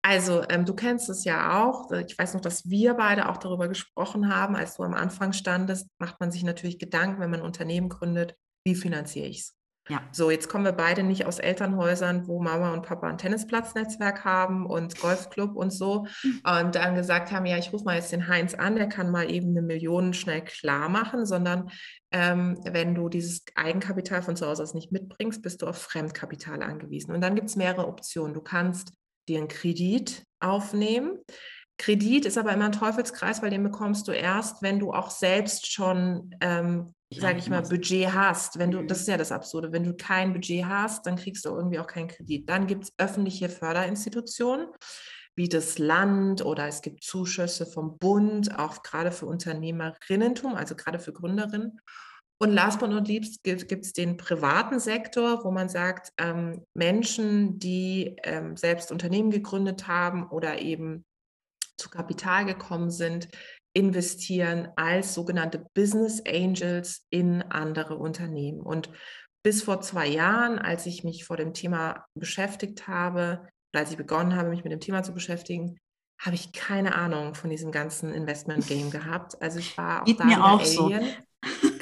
[0.08, 1.90] also, ähm, du kennst es ja auch.
[1.90, 5.32] Äh, ich weiß noch, dass wir beide auch darüber gesprochen haben, als du am Anfang
[5.32, 9.56] standest, macht man sich natürlich Gedanken, wenn man ein Unternehmen gründet, wie finanziere ich es?
[9.88, 10.02] Ja.
[10.12, 14.66] So, jetzt kommen wir beide nicht aus Elternhäusern, wo Mama und Papa ein Tennisplatznetzwerk haben
[14.66, 16.40] und Golfclub und so mhm.
[16.44, 19.28] und dann gesagt haben, ja, ich rufe mal jetzt den Heinz an, der kann mal
[19.28, 21.70] eben eine Million schnell klar machen, sondern
[22.12, 26.62] ähm, wenn du dieses Eigenkapital von zu Hause aus nicht mitbringst, bist du auf Fremdkapital
[26.62, 27.12] angewiesen.
[27.12, 28.34] Und dann gibt es mehrere Optionen.
[28.34, 28.92] Du kannst
[29.28, 31.18] dir einen Kredit aufnehmen.
[31.78, 35.70] Kredit ist aber immer ein Teufelskreis, weil den bekommst du erst, wenn du auch selbst
[35.70, 38.58] schon, ähm, sage ich mal, Budget hast.
[38.58, 41.50] Wenn du, das ist ja das Absurde, wenn du kein Budget hast, dann kriegst du
[41.50, 42.48] irgendwie auch keinen Kredit.
[42.48, 44.68] Dann gibt es öffentliche Förderinstitutionen
[45.36, 50.98] wie das Land oder es gibt Zuschüsse vom Bund, auch gerade für Unternehmerinnentum, also gerade
[50.98, 51.78] für Gründerinnen.
[52.38, 57.58] Und last but not least gibt es den privaten Sektor, wo man sagt, ähm, Menschen,
[57.58, 61.04] die ähm, selbst Unternehmen gegründet haben oder eben
[61.78, 63.28] zu Kapital gekommen sind,
[63.74, 68.60] investieren als sogenannte Business Angels in andere Unternehmen.
[68.60, 68.90] Und
[69.42, 73.96] bis vor zwei Jahren, als ich mich vor dem Thema beschäftigt habe, oder als ich
[73.96, 75.78] begonnen habe, mich mit dem Thema zu beschäftigen,
[76.18, 79.40] habe ich keine Ahnung von diesem ganzen Investment-Game gehabt.
[79.42, 81.04] Also ich war auch Geht da mir auch Alien.
[81.04, 81.25] So.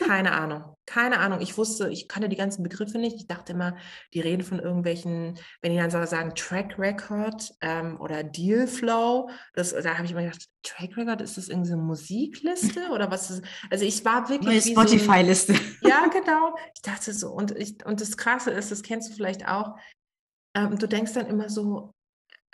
[0.07, 0.77] Keine Ahnung.
[0.87, 1.41] Keine Ahnung.
[1.41, 3.17] Ich wusste, ich kannte die ganzen Begriffe nicht.
[3.17, 3.77] Ich dachte immer,
[4.13, 9.71] die reden von irgendwelchen, wenn die dann sagen Track Record ähm, oder Deal Flow, das,
[9.71, 13.45] da habe ich immer gedacht, Track Record, ist das irgendwie eine Musikliste oder was ist,
[13.71, 14.67] also ich war wirklich.
[14.67, 15.55] Neue Spotify-Liste.
[15.55, 16.55] So ja, genau.
[16.75, 19.77] Ich dachte so, und, ich, und das Krasse ist, das kennst du vielleicht auch,
[20.55, 21.94] ähm, du denkst dann immer so,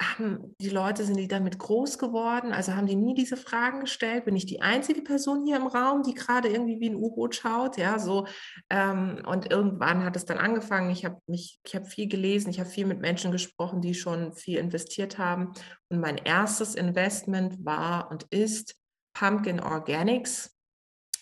[0.00, 2.52] haben die Leute, sind die damit groß geworden?
[2.52, 4.24] Also haben die nie diese Fragen gestellt?
[4.24, 7.76] Bin ich die einzige Person hier im Raum, die gerade irgendwie wie ein U-Boot schaut?
[7.76, 8.26] Ja, so.
[8.70, 10.90] Ähm, und irgendwann hat es dann angefangen.
[10.90, 14.32] Ich habe mich, ich habe viel gelesen, ich habe viel mit Menschen gesprochen, die schon
[14.32, 15.52] viel investiert haben.
[15.90, 18.76] Und mein erstes Investment war und ist
[19.12, 20.56] Pumpkin Organics.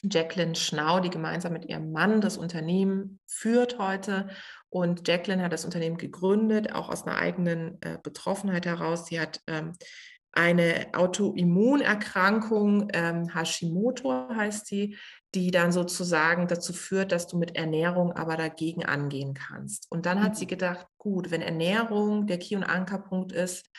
[0.03, 4.29] Jacqueline Schnau, die gemeinsam mit ihrem Mann das Unternehmen führt heute.
[4.71, 9.07] Und Jacqueline hat das Unternehmen gegründet, auch aus einer eigenen äh, Betroffenheit heraus.
[9.07, 9.73] Sie hat ähm,
[10.33, 14.97] eine Autoimmunerkrankung, ähm, Hashimoto heißt sie,
[15.35, 19.87] die dann sozusagen dazu führt, dass du mit Ernährung aber dagegen angehen kannst.
[19.91, 20.51] Und dann hat sie mhm.
[20.51, 23.71] gedacht, gut, wenn Ernährung der Key- und Ankerpunkt ist,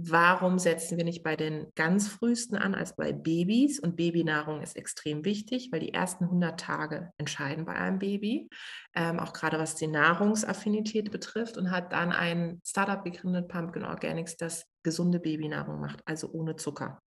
[0.00, 3.80] warum setzen wir nicht bei den ganz frühesten an als bei Babys?
[3.80, 8.48] Und Babynahrung ist extrem wichtig, weil die ersten 100 Tage entscheiden bei einem Baby,
[8.94, 14.36] ähm, auch gerade was die Nahrungsaffinität betrifft und hat dann ein Startup gegründet, Pumpkin Organics,
[14.36, 17.02] das gesunde Babynahrung macht, also ohne Zucker.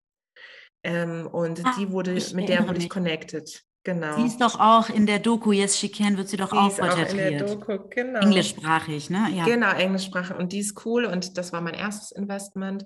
[0.84, 3.64] Ähm, und ah, die wurde, mit der wurde ich connected.
[3.84, 4.16] Genau.
[4.16, 6.78] Sie ist doch auch in der Doku, Yes She Can, wird sie doch die auch
[6.78, 7.32] porträtiert.
[7.32, 8.20] in der Doku, genau.
[8.20, 9.28] Englischsprachig, ne?
[9.34, 9.46] Ja.
[9.46, 10.38] Genau, englischsprachig.
[10.38, 12.86] Und die ist cool und das war mein erstes Investment.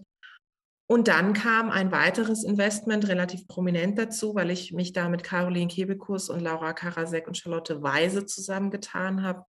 [0.87, 5.67] Und dann kam ein weiteres Investment relativ prominent dazu, weil ich mich da mit Caroline
[5.67, 9.45] Kebekus und Laura Karasek und Charlotte Weise zusammengetan habe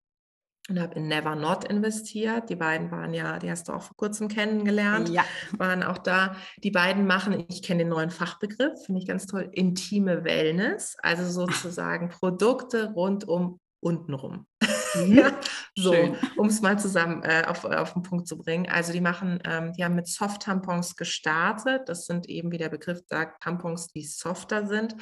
[0.69, 2.51] und habe in Never Not investiert.
[2.51, 5.25] Die beiden waren ja, die hast du auch vor kurzem kennengelernt, ja.
[5.57, 6.37] waren auch da.
[6.63, 11.29] Die beiden machen, ich kenne den neuen Fachbegriff, finde ich ganz toll, intime Wellness, also
[11.29, 14.47] sozusagen Produkte rund um untenrum.
[14.95, 15.13] Mhm.
[15.17, 15.41] ja,
[15.77, 15.95] so,
[16.37, 18.69] um es mal zusammen äh, auf, auf den Punkt zu bringen.
[18.69, 21.89] Also die machen, ähm, die haben mit Soft-Tampons gestartet.
[21.89, 24.97] Das sind eben, wie der Begriff sagt, Tampons, die softer sind,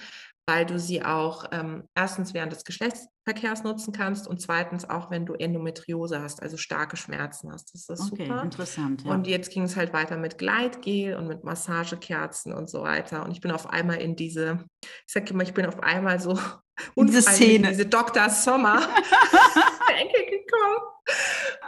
[0.46, 5.24] weil du sie auch ähm, erstens während des Geschlechtsverkehrs nutzen kannst und zweitens auch, wenn
[5.24, 7.72] du Endometriose hast, also starke Schmerzen hast.
[7.72, 8.42] Das ist okay, super.
[8.42, 9.04] Interessant.
[9.04, 9.12] Ja.
[9.12, 13.24] Und jetzt ging es halt weiter mit Gleitgel und mit Massagekerzen und so weiter.
[13.24, 16.38] Und ich bin auf einmal in diese, ich sage immer, ich bin auf einmal so
[16.94, 18.28] in diese Szene, diese Dr.
[18.28, 18.83] Sommer
[19.96, 20.94] Ecke gekommen.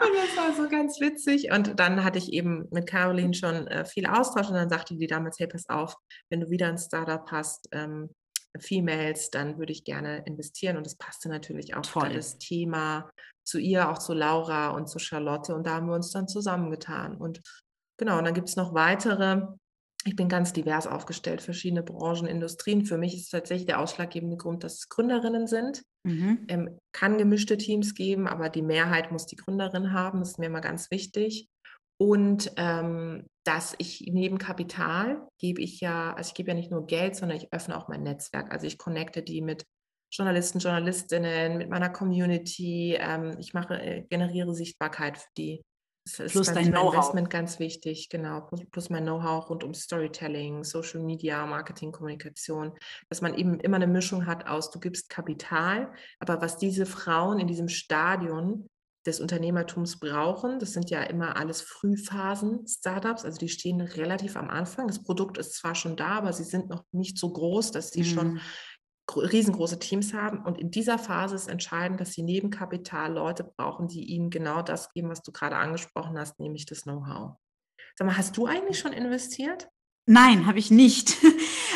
[0.00, 1.50] Und das war so ganz witzig.
[1.50, 5.06] Und dann hatte ich eben mit Caroline schon äh, viel Austausch und dann sagte die
[5.06, 5.96] damals, hey, pass auf,
[6.28, 8.10] wenn du wieder ein Startup hast, ähm,
[8.60, 10.76] Females, dann würde ich gerne investieren.
[10.76, 12.12] Und das passte natürlich auch Toll.
[12.12, 13.10] das Thema
[13.44, 15.54] zu ihr, auch zu Laura und zu Charlotte.
[15.54, 17.16] Und da haben wir uns dann zusammengetan.
[17.16, 17.40] Und
[17.96, 19.42] genau, und dann gibt es noch weitere.
[20.04, 22.86] Ich bin ganz divers aufgestellt, verschiedene Branchen, Industrien.
[22.86, 25.82] Für mich ist tatsächlich der ausschlaggebende Grund, dass es Gründerinnen sind.
[26.04, 26.44] Mhm.
[26.46, 30.20] Ähm, kann gemischte Teams geben, aber die Mehrheit muss die Gründerin haben.
[30.20, 31.48] Das ist mir immer ganz wichtig.
[31.98, 36.86] Und ähm, dass ich neben Kapital gebe ich ja, also ich gebe ja nicht nur
[36.86, 38.52] Geld, sondern ich öffne auch mein Netzwerk.
[38.52, 39.64] Also ich connecte die mit
[40.10, 42.96] Journalisten, Journalistinnen, mit meiner Community.
[42.98, 45.62] Ähm, ich mache, äh, generiere Sichtbarkeit für die.
[46.04, 46.94] Das ist plus dein Know-how.
[46.94, 48.42] Investment ganz wichtig, genau.
[48.42, 52.72] Plus, plus mein Know-how rund um Storytelling, Social Media, Marketing, Kommunikation,
[53.08, 57.40] dass man eben immer eine Mischung hat aus, du gibst Kapital, aber was diese Frauen
[57.40, 58.68] in diesem Stadion
[59.06, 60.58] des Unternehmertums brauchen.
[60.58, 64.88] Das sind ja immer alles Frühphasen-Startups, also die stehen relativ am Anfang.
[64.88, 68.00] Das Produkt ist zwar schon da, aber sie sind noch nicht so groß, dass sie
[68.00, 68.04] mhm.
[68.04, 68.40] schon
[69.14, 70.44] riesengroße Teams haben.
[70.44, 74.62] Und in dieser Phase ist entscheidend, dass sie neben Kapital Leute brauchen, die ihnen genau
[74.62, 77.36] das geben, was du gerade angesprochen hast, nämlich das Know-how.
[77.96, 79.68] Sag mal, hast du eigentlich schon investiert?
[80.06, 81.16] Nein, habe ich nicht.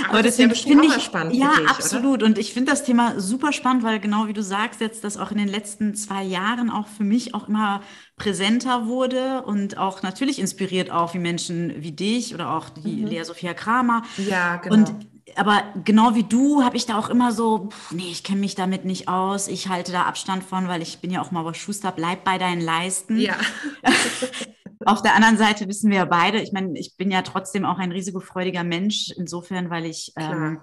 [0.05, 1.35] Aber, Aber deswegen finde ich spannend.
[1.35, 2.23] Ja, dich, absolut.
[2.23, 2.27] Oder?
[2.27, 5.31] Und ich finde das Thema super spannend, weil genau wie du sagst, jetzt das auch
[5.31, 7.83] in den letzten zwei Jahren auch für mich auch immer
[8.17, 13.07] präsenter wurde und auch natürlich inspiriert auch wie Menschen wie dich oder auch die mhm.
[13.07, 14.03] Lea Sophia Kramer.
[14.17, 14.75] Ja, genau.
[14.77, 14.95] Und
[15.37, 18.55] aber genau wie du habe ich da auch immer so, pff, nee, ich kenne mich
[18.55, 21.57] damit nicht aus, ich halte da Abstand von, weil ich bin ja auch mal was
[21.57, 23.19] Schuster, bleib bei deinen Leisten.
[23.19, 23.37] Ja.
[24.87, 27.79] Auf der anderen Seite wissen wir ja beide, ich meine, ich bin ja trotzdem auch
[27.79, 30.61] ein risikofreudiger Mensch, insofern, weil ich ähm,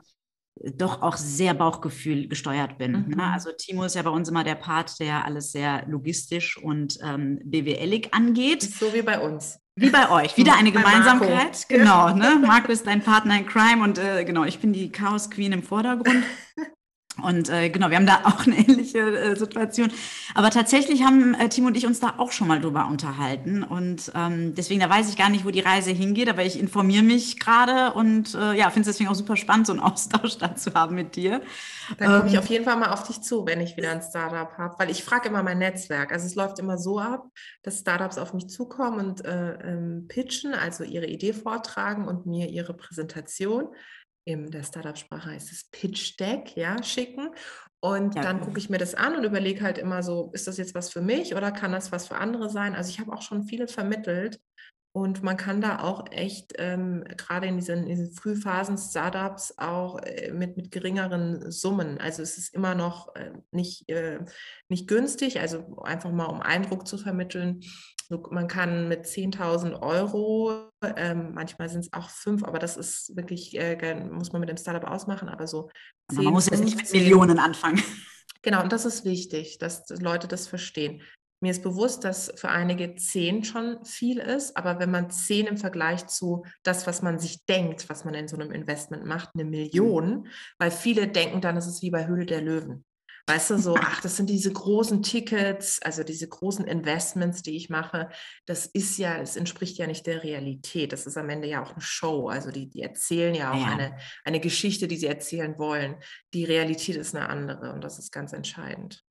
[0.76, 2.92] doch auch sehr Bauchgefühl gesteuert bin.
[2.92, 3.06] Ne?
[3.08, 3.16] Mhm.
[3.16, 3.24] Ne?
[3.24, 7.40] Also Timo ist ja bei uns immer der Part, der alles sehr logistisch und ähm,
[7.44, 8.64] BWLig angeht.
[8.64, 9.60] So wie bei uns.
[9.76, 11.70] Wie bei euch, wieder eine Gemeinsamkeit.
[11.70, 12.42] Genau, ne?
[12.44, 15.62] Marco ist dein Partner in Crime und äh, genau, ich bin die Chaos Queen im
[15.62, 16.24] Vordergrund.
[17.24, 19.92] Und äh, genau, wir haben da auch eine ähnliche äh, Situation.
[20.36, 23.64] Aber tatsächlich haben äh, Timo und ich uns da auch schon mal drüber unterhalten.
[23.64, 27.04] Und ähm, deswegen, da weiß ich gar nicht, wo die Reise hingeht, aber ich informiere
[27.04, 30.74] mich gerade und äh, ja, finde es deswegen auch super spannend, so einen Austausch dazu
[30.74, 31.42] haben mit dir.
[31.98, 34.02] Dann komme ich ähm, auf jeden Fall mal auf dich zu, wenn ich wieder ein
[34.02, 36.12] Startup habe, weil ich frage immer mein Netzwerk.
[36.12, 37.28] Also es läuft immer so ab,
[37.64, 42.50] dass Startups auf mich zukommen und äh, ähm, pitchen, also ihre Idee vortragen und mir
[42.50, 43.70] ihre Präsentation
[44.28, 47.30] in der Startup-Sprache heißt es Pitch Deck, ja, schicken.
[47.80, 50.58] Und ja, dann gucke ich mir das an und überlege halt immer so, ist das
[50.58, 52.76] jetzt was für mich oder kann das was für andere sein?
[52.76, 54.42] Also ich habe auch schon viele vermittelt
[54.98, 60.00] und man kann da auch echt, ähm, gerade in diesen, in diesen Frühphasen Startups, auch
[60.00, 62.00] äh, mit, mit geringeren Summen.
[62.00, 64.22] Also es ist immer noch äh, nicht, äh,
[64.70, 67.60] nicht günstig, also einfach mal um Eindruck zu vermitteln.
[68.10, 73.56] Man kann mit 10.000 Euro, ähm, manchmal sind es auch fünf, aber das ist wirklich,
[73.56, 75.70] äh, muss man mit dem Startup ausmachen, aber so.
[76.12, 77.84] 10, man muss jetzt nicht mit Millionen anfangen.
[78.42, 81.02] Genau, und das ist wichtig, dass Leute das verstehen.
[81.40, 85.58] Mir ist bewusst, dass für einige zehn schon viel ist, aber wenn man zehn im
[85.58, 89.46] Vergleich zu das, was man sich denkt, was man in so einem Investment macht, eine
[89.46, 90.28] Million, mhm.
[90.58, 92.86] weil viele denken dann, es ist wie bei Höhle der Löwen.
[93.30, 97.70] Weißt du, so, ach, das sind diese großen Tickets, also diese großen Investments, die ich
[97.70, 98.10] mache.
[98.46, 100.94] Das ist ja, es entspricht ja nicht der Realität.
[100.94, 102.30] Das ist am Ende ja auch eine Show.
[102.30, 103.68] Also die, die erzählen ja auch ja.
[103.68, 105.98] Eine, eine Geschichte, die sie erzählen wollen.
[106.34, 109.04] Die Realität ist eine andere und das ist ganz entscheidend.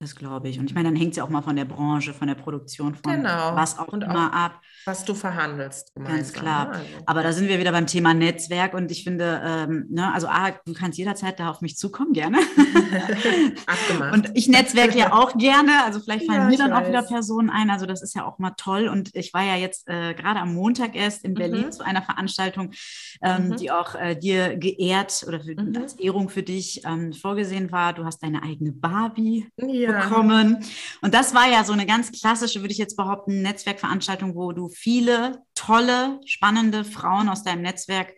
[0.00, 0.60] Das glaube ich.
[0.60, 2.94] Und ich meine, dann hängt es ja auch mal von der Branche, von der Produktion,
[2.94, 3.56] von genau.
[3.56, 4.60] was auch und immer auch, ab.
[4.84, 5.92] Was du verhandelst.
[5.96, 6.66] Ganz klar.
[6.66, 6.70] Ne?
[6.74, 6.84] Also.
[7.06, 10.52] Aber da sind wir wieder beim Thema Netzwerk und ich finde, ähm, ne, also A,
[10.64, 12.38] du kannst jederzeit da auf mich zukommen, gerne.
[13.66, 14.14] Abgemacht.
[14.14, 15.84] Und ich netzwerke ja auch gerne.
[15.84, 16.84] Also vielleicht fallen ja, mir dann weiß.
[16.84, 17.68] auch wieder Personen ein.
[17.68, 18.86] Also das ist ja auch mal toll.
[18.86, 21.72] Und ich war ja jetzt äh, gerade am Montag erst in Berlin mhm.
[21.72, 22.70] zu einer Veranstaltung,
[23.20, 23.56] ähm, mhm.
[23.56, 25.76] die auch äh, dir geehrt oder für, mhm.
[25.76, 27.94] als Ehrung für dich ähm, vorgesehen war.
[27.94, 29.48] Du hast deine eigene Barbie.
[29.56, 30.04] Ja ja.
[30.04, 30.64] bekommen.
[31.02, 34.68] Und das war ja so eine ganz klassische, würde ich jetzt behaupten, Netzwerkveranstaltung, wo du
[34.68, 38.12] viele tolle, spannende Frauen aus deinem Netzwerk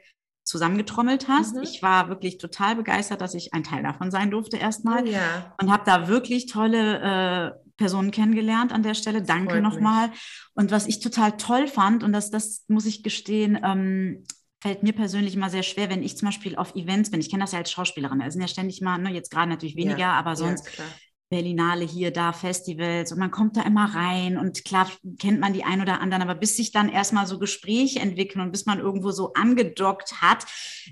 [0.44, 1.54] zusammengetrommelt hast.
[1.54, 1.62] Mhm.
[1.62, 5.54] Ich war wirklich total begeistert, dass ich ein Teil davon sein durfte erstmal ja.
[5.60, 9.22] und habe da wirklich tolle äh, Personen kennengelernt an der Stelle.
[9.22, 10.10] Danke nochmal.
[10.54, 14.26] Und was ich total toll fand, und das, das muss ich gestehen, ähm,
[14.60, 17.20] fällt mir persönlich immer sehr schwer, wenn ich zum Beispiel auf Events bin.
[17.20, 18.18] Ich kenne das ja als Schauspielerin.
[18.18, 20.84] Da sind ja ständig mal, ne, jetzt gerade natürlich weniger, ja, aber sonst ja,
[21.30, 25.64] Berlinale hier, da Festivals und man kommt da immer rein und klar kennt man die
[25.64, 29.12] ein oder anderen, aber bis sich dann erstmal so Gespräche entwickeln und bis man irgendwo
[29.12, 30.44] so angedockt hat,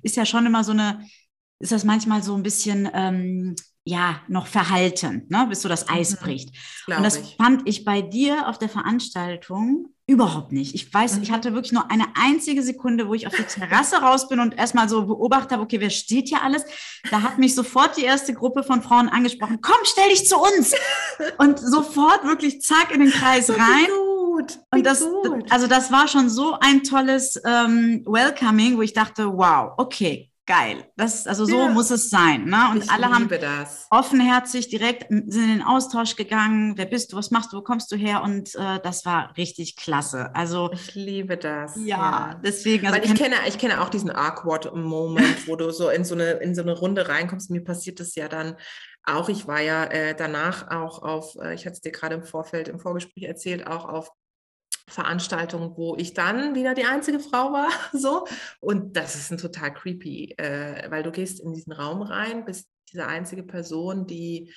[0.03, 1.05] ist ja schon immer so eine,
[1.59, 6.13] ist das manchmal so ein bisschen, ähm, ja, noch verhalten, ne, bis so das Eis
[6.13, 6.57] mhm, bricht.
[6.87, 7.37] Und das ich.
[7.37, 10.75] fand ich bei dir auf der Veranstaltung Überhaupt nicht.
[10.75, 11.23] Ich weiß, mhm.
[11.23, 14.57] ich hatte wirklich nur eine einzige Sekunde, wo ich auf die Terrasse raus bin und
[14.57, 16.65] erstmal so beobachtet habe, okay, wer steht hier alles?
[17.11, 19.59] Da hat mich sofort die erste Gruppe von Frauen angesprochen.
[19.61, 20.73] Komm, stell dich zu uns!
[21.37, 23.87] Und sofort wirklich zack in den Kreis rein.
[23.87, 24.59] Gut.
[24.71, 25.45] Und das, gut.
[25.51, 30.85] also das war schon so ein tolles ähm, Welcoming, wo ich dachte, wow, okay, geil.
[30.97, 31.69] Das, also so ja.
[31.69, 32.47] muss es sein.
[32.47, 32.71] Ne?
[32.73, 33.87] Und ich alle haben das.
[33.91, 36.77] offenherzig direkt sind in den Austausch gegangen.
[36.77, 37.17] Wer bist du?
[37.17, 37.59] Was machst du?
[37.59, 38.23] Wo kommst du her?
[38.23, 40.35] Und äh, das war richtig klasse.
[40.35, 41.77] Also ich liebe das.
[41.77, 42.41] Ja, ja.
[42.43, 42.87] deswegen.
[42.87, 46.15] Also Weil ich kenne, ich kenne auch diesen awkward Moment, wo du so in so
[46.15, 47.51] eine in so eine Runde reinkommst.
[47.51, 48.57] Mir passiert das ja dann
[49.05, 49.29] auch.
[49.29, 51.37] Ich war ja äh, danach auch auf.
[51.37, 54.11] Äh, ich hatte es dir gerade im Vorfeld im Vorgespräch erzählt, auch auf
[54.89, 58.27] Veranstaltung, wo ich dann wieder die einzige Frau war, so.
[58.61, 62.69] Und das ist ein total creepy, äh, weil du gehst in diesen Raum rein, bist
[62.93, 64.53] diese einzige Person, die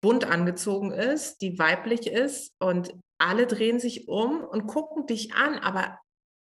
[0.00, 5.58] bunt angezogen ist, die weiblich ist und alle drehen sich um und gucken dich an,
[5.58, 5.98] aber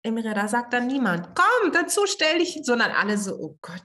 [0.02, 3.82] Emira, da sagt dann niemand, komm, dazu stell dich, sondern alle so, oh Gott,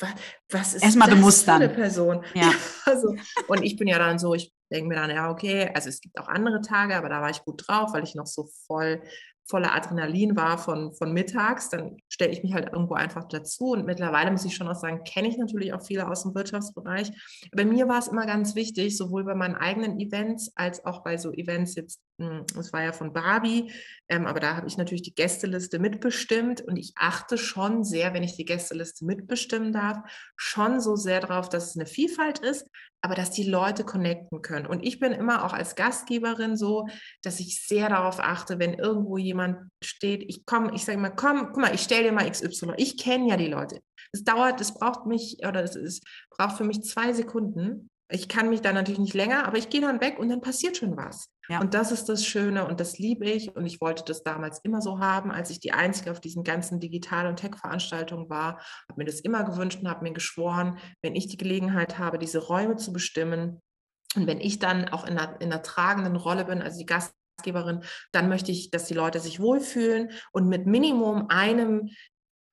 [0.00, 0.10] was,
[0.50, 2.24] was ist Erstmal das für eine Person?
[2.34, 2.52] Ja.
[2.84, 3.14] also,
[3.48, 6.18] und ich bin ja dann so, ich denke mir dann, ja, okay, also es gibt
[6.18, 9.00] auch andere Tage, aber da war ich gut drauf, weil ich noch so voll
[9.46, 13.72] voller Adrenalin war von, von mittags, dann stelle ich mich halt irgendwo einfach dazu.
[13.72, 17.10] Und mittlerweile muss ich schon auch sagen, kenne ich natürlich auch viele aus dem Wirtschaftsbereich.
[17.52, 21.18] Bei mir war es immer ganz wichtig, sowohl bei meinen eigenen Events als auch bei
[21.18, 23.72] so Events jetzt, es war ja von Barbie,
[24.08, 28.22] ähm, aber da habe ich natürlich die Gästeliste mitbestimmt und ich achte schon sehr, wenn
[28.22, 29.98] ich die Gästeliste mitbestimmen darf,
[30.36, 32.68] schon so sehr darauf, dass es eine Vielfalt ist,
[33.00, 34.66] aber dass die Leute connecten können.
[34.66, 36.86] Und ich bin immer auch als Gastgeberin so,
[37.22, 41.48] dass ich sehr darauf achte, wenn irgendwo jemand steht, ich komme, ich sage mal, komm,
[41.52, 42.72] guck mal, ich stelle dir mal XY.
[42.76, 43.80] Ich kenne ja die Leute.
[44.12, 47.90] Es dauert, es braucht mich, oder es ist, braucht für mich zwei Sekunden.
[48.10, 50.76] Ich kann mich da natürlich nicht länger, aber ich gehe dann weg und dann passiert
[50.76, 51.30] schon was.
[51.48, 51.60] Ja.
[51.60, 53.56] Und das ist das Schöne und das liebe ich.
[53.56, 56.80] Und ich wollte das damals immer so haben, als ich die Einzige auf diesen ganzen
[56.80, 58.58] Digital- und Tech-Veranstaltungen war.
[58.88, 62.38] Habe mir das immer gewünscht und habe mir geschworen, wenn ich die Gelegenheit habe, diese
[62.38, 63.62] Räume zu bestimmen
[64.16, 67.80] und wenn ich dann auch in einer, in einer tragenden Rolle bin, also die Gastgeberin,
[68.12, 71.90] dann möchte ich, dass die Leute sich wohlfühlen und mit Minimum einem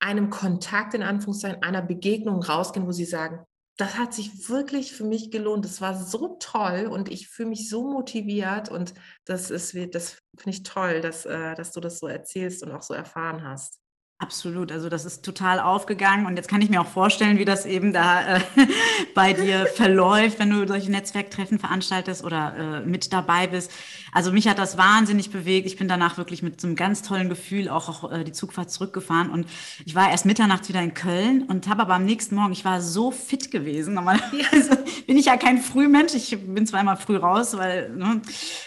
[0.03, 3.45] einem Kontakt in Anführungszeichen, einer Begegnung rausgehen, wo sie sagen,
[3.77, 5.65] das hat sich wirklich für mich gelohnt.
[5.65, 8.93] Das war so toll und ich fühle mich so motiviert und
[9.25, 12.83] das ist, das finde ich toll, dass, äh, dass du das so erzählst und auch
[12.83, 13.80] so erfahren hast.
[14.21, 17.65] Absolut, also das ist total aufgegangen und jetzt kann ich mir auch vorstellen, wie das
[17.65, 18.39] eben da äh,
[19.15, 23.71] bei dir verläuft, wenn du solche Netzwerktreffen veranstaltest oder äh, mit dabei bist.
[24.11, 25.65] Also mich hat das wahnsinnig bewegt.
[25.65, 28.69] Ich bin danach wirklich mit so einem ganz tollen Gefühl auch, auch äh, die Zugfahrt
[28.69, 29.47] zurückgefahren und
[29.85, 32.79] ich war erst mitternachts wieder in Köln und habe aber am nächsten Morgen, ich war
[32.79, 33.95] so fit gewesen.
[33.95, 36.13] Normalerweise bin ich ja kein Frühmensch.
[36.13, 38.21] Ich bin zwar immer früh raus, weil ne,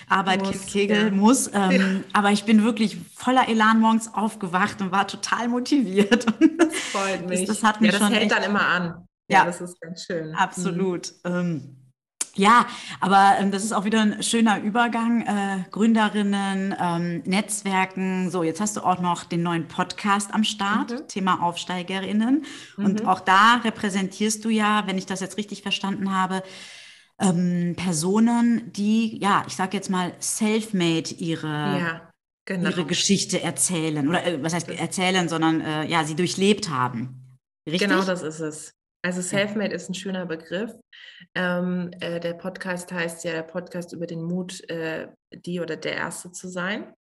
[0.09, 1.11] Arbeit, muss, Kegel ja.
[1.13, 1.87] muss, ähm, ja.
[2.13, 6.27] aber ich bin wirklich voller Elan morgens aufgewacht und war total total motiviert.
[6.57, 7.47] Das freut mich.
[7.47, 9.07] Das, das hat mich ja, das schon hält dann immer an.
[9.29, 10.35] Ja, ja, das ist ganz schön.
[10.35, 11.13] Absolut.
[11.25, 11.33] Mhm.
[11.33, 11.77] Ähm,
[12.37, 12.67] ja,
[13.01, 15.23] aber ähm, das ist auch wieder ein schöner Übergang.
[15.23, 18.31] Äh, Gründerinnen, ähm, Netzwerken.
[18.31, 21.09] So, jetzt hast du auch noch den neuen Podcast am Start, mhm.
[21.09, 22.45] Thema Aufsteigerinnen.
[22.77, 22.85] Mhm.
[22.85, 26.43] Und auch da repräsentierst du ja, wenn ich das jetzt richtig verstanden habe,
[27.21, 32.14] ähm, Personen, die, ja, ich sage jetzt mal, self-made ihre ja
[32.45, 32.71] genau.
[32.71, 34.09] ihre Geschichte erzählen.
[34.09, 37.39] Oder äh, was heißt erzählen, sondern äh, ja, sie durchlebt haben.
[37.67, 37.89] Richtig?
[37.89, 38.75] Genau das ist es.
[39.03, 40.73] Also Selfmade ist ein schöner Begriff.
[41.35, 45.95] Ähm, äh, der Podcast heißt ja der Podcast über den Mut, äh, die oder der
[45.95, 46.93] Erste zu sein.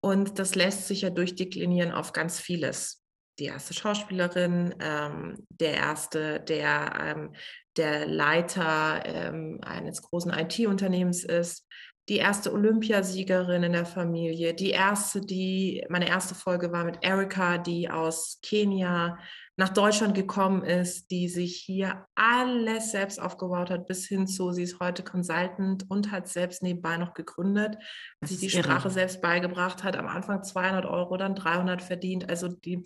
[0.00, 3.04] Und das lässt sich ja durchdeklinieren auf ganz vieles.
[3.38, 7.32] Die erste Schauspielerin, ähm, der erste, der ähm,
[7.76, 11.66] der Leiter ähm, eines großen IT-Unternehmens ist,
[12.08, 17.58] die erste Olympiasiegerin in der Familie, die erste, die, meine erste Folge war mit Erika,
[17.58, 19.18] die aus Kenia
[19.56, 24.62] nach Deutschland gekommen ist, die sich hier alles selbst aufgebaut hat, bis hin zu, sie
[24.62, 27.76] ist heute Consultant und hat selbst nebenbei noch gegründet,
[28.22, 28.64] sich die irre.
[28.64, 32.84] Sprache selbst beigebracht hat, am Anfang 200 Euro, dann 300 verdient, also die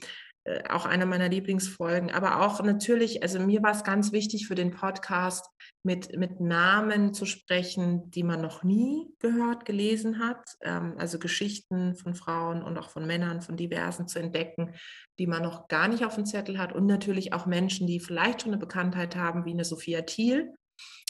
[0.69, 2.11] auch eine meiner Lieblingsfolgen.
[2.11, 5.47] Aber auch natürlich, also mir war es ganz wichtig für den Podcast,
[5.83, 10.57] mit, mit Namen zu sprechen, die man noch nie gehört, gelesen hat.
[10.63, 14.75] Ähm, also Geschichten von Frauen und auch von Männern, von diversen zu entdecken,
[15.19, 16.73] die man noch gar nicht auf dem Zettel hat.
[16.73, 20.53] Und natürlich auch Menschen, die vielleicht schon eine Bekanntheit haben, wie eine Sophia Thiel,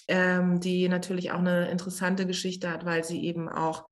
[0.09, 3.87] ähm, die natürlich auch eine interessante Geschichte hat, weil sie eben auch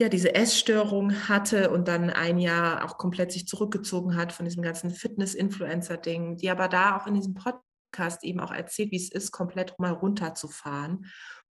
[0.00, 4.62] ja, diese Essstörung hatte und dann ein Jahr auch komplett sich zurückgezogen hat von diesem
[4.62, 9.30] ganzen Fitness-Influencer-Ding, die aber da auch in diesem Podcast eben auch erzählt, wie es ist,
[9.30, 11.06] komplett mal runterzufahren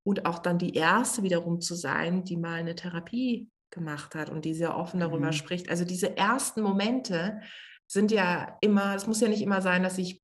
[0.04, 4.44] und auch dann die erste wiederum zu sein, die mal eine Therapie gemacht hat und
[4.44, 5.32] die sehr offen darüber mhm.
[5.32, 5.68] spricht.
[5.68, 7.40] Also diese ersten Momente
[7.86, 10.20] sind ja immer, es muss ja nicht immer sein, dass ich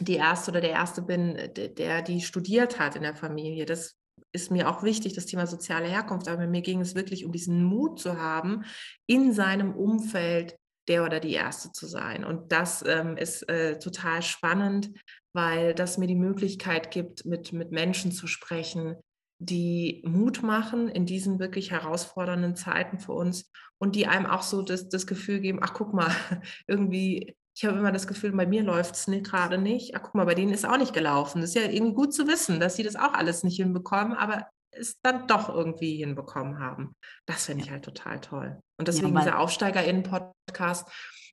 [0.00, 3.64] die erste oder der erste bin, der die studiert hat in der Familie.
[3.64, 3.96] Das
[4.32, 6.28] ist mir auch wichtig, das Thema soziale Herkunft.
[6.28, 8.64] Aber mir ging es wirklich um diesen Mut zu haben,
[9.06, 10.56] in seinem Umfeld
[10.88, 12.24] der oder die Erste zu sein.
[12.24, 14.90] Und das ähm, ist äh, total spannend,
[15.32, 18.96] weil das mir die Möglichkeit gibt, mit, mit Menschen zu sprechen,
[19.38, 24.62] die Mut machen in diesen wirklich herausfordernden Zeiten für uns und die einem auch so
[24.62, 26.10] das, das Gefühl geben, ach guck mal,
[26.66, 29.94] irgendwie, ich habe immer das Gefühl, bei mir läuft es gerade nicht.
[29.94, 31.40] Ach guck mal, bei denen ist auch nicht gelaufen.
[31.40, 34.48] Das ist ja irgendwie gut zu wissen, dass sie das auch alles nicht hinbekommen, aber
[34.72, 36.96] es dann doch irgendwie hinbekommen haben.
[37.26, 38.60] Das finde ich halt total toll.
[38.76, 40.88] Und deswegen ja, dieser AufsteigerInnen-Podcast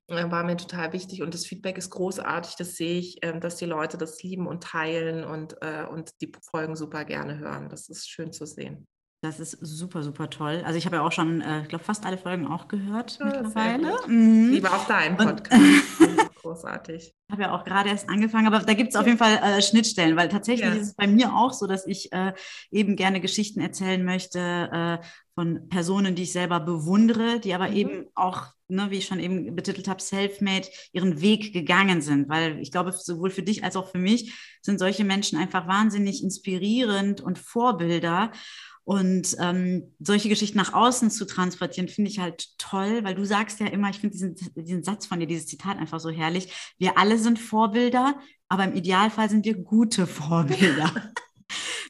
[0.06, 2.54] äh, war mir total wichtig und das Feedback ist großartig.
[2.56, 6.30] Das sehe ich, ähm, dass die Leute das lieben und teilen und, äh, und die
[6.50, 7.68] Folgen super gerne hören.
[7.68, 8.86] Das ist schön zu sehen.
[9.22, 10.64] Das ist super, super toll.
[10.66, 13.26] Also ich habe ja auch schon, äh, ich glaube, fast alle Folgen auch gehört ja,
[13.26, 13.96] mittlerweile.
[14.08, 14.50] Mhm.
[14.50, 15.62] Liebe auch deinen Podcast.
[16.42, 17.14] großartig.
[17.26, 19.62] Ich habe ja auch gerade erst angefangen, aber da gibt es auf jeden Fall äh,
[19.62, 20.74] Schnittstellen, weil tatsächlich ja.
[20.74, 22.32] ist es bei mir auch so, dass ich äh,
[22.70, 27.76] eben gerne Geschichten erzählen möchte äh, von Personen, die ich selber bewundere, die aber mhm.
[27.76, 32.28] eben auch, ne, wie ich schon eben betitelt habe, self-made ihren Weg gegangen sind.
[32.28, 36.22] Weil ich glaube, sowohl für dich als auch für mich sind solche Menschen einfach wahnsinnig
[36.22, 38.32] inspirierend und Vorbilder.
[38.84, 43.60] Und ähm, solche Geschichten nach außen zu transportieren, finde ich halt toll, weil du sagst
[43.60, 46.74] ja immer, ich finde diesen, diesen Satz von dir, dieses Zitat einfach so herrlich.
[46.78, 48.18] Wir alle sind Vorbilder,
[48.48, 51.12] aber im Idealfall sind wir gute Vorbilder.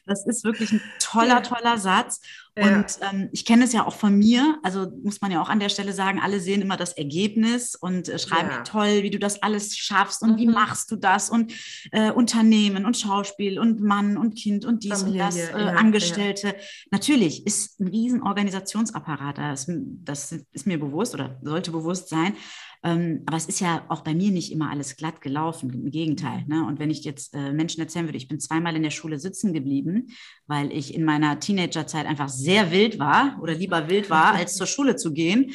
[0.05, 2.19] Das ist wirklich ein toller, toller Satz.
[2.55, 5.59] Und ähm, ich kenne es ja auch von mir, also muss man ja auch an
[5.59, 8.61] der Stelle sagen, alle sehen immer das Ergebnis und äh, schreiben, ja.
[8.61, 10.37] toll, wie du das alles schaffst und mhm.
[10.37, 11.51] wie machst du das und
[11.91, 16.55] äh, Unternehmen und Schauspiel und Mann und Kind und dies Familie, und das, äh, Angestellte.
[16.91, 22.35] Natürlich ist ein riesen Organisationsapparat, das, das ist mir bewusst oder sollte bewusst sein.
[22.83, 26.43] Ähm, aber es ist ja auch bei mir nicht immer alles glatt gelaufen, im Gegenteil.
[26.47, 26.65] Ne?
[26.65, 29.53] Und wenn ich jetzt äh, Menschen erzählen würde, ich bin zweimal in der Schule sitzen
[29.53, 30.07] geblieben,
[30.47, 34.67] weil ich in meiner Teenagerzeit einfach sehr wild war oder lieber wild war, als zur
[34.67, 35.53] Schule zu gehen.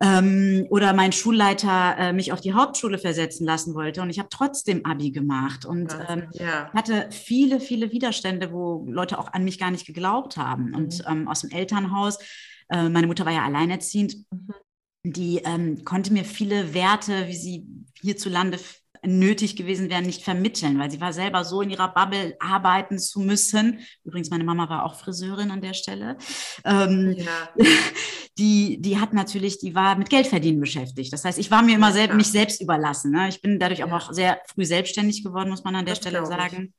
[0.00, 4.28] Ähm, oder mein Schulleiter äh, mich auf die Hauptschule versetzen lassen wollte und ich habe
[4.30, 6.70] trotzdem Abi gemacht und ähm, ja.
[6.72, 10.66] hatte viele, viele Widerstände, wo Leute auch an mich gar nicht geglaubt haben.
[10.66, 10.74] Mhm.
[10.74, 12.18] Und ähm, aus dem Elternhaus,
[12.68, 14.54] äh, meine Mutter war ja alleinerziehend, mhm
[15.02, 17.66] die ähm, konnte mir viele Werte, wie sie
[18.00, 18.58] hierzulande
[19.04, 23.20] nötig gewesen wären, nicht vermitteln, weil sie war selber so in ihrer Bubble arbeiten zu
[23.20, 23.80] müssen.
[24.04, 26.16] Übrigens, meine Mama war auch Friseurin an der Stelle.
[26.64, 27.48] Ähm, ja.
[28.38, 31.12] Die, die hat natürlich, die war mit Geldverdienen beschäftigt.
[31.12, 33.10] Das heißt, ich war mir immer selb, mich selbst überlassen.
[33.10, 33.28] Ne?
[33.28, 33.86] Ich bin dadurch ja.
[33.86, 36.72] aber auch sehr früh selbstständig geworden, muss man an der das Stelle sagen.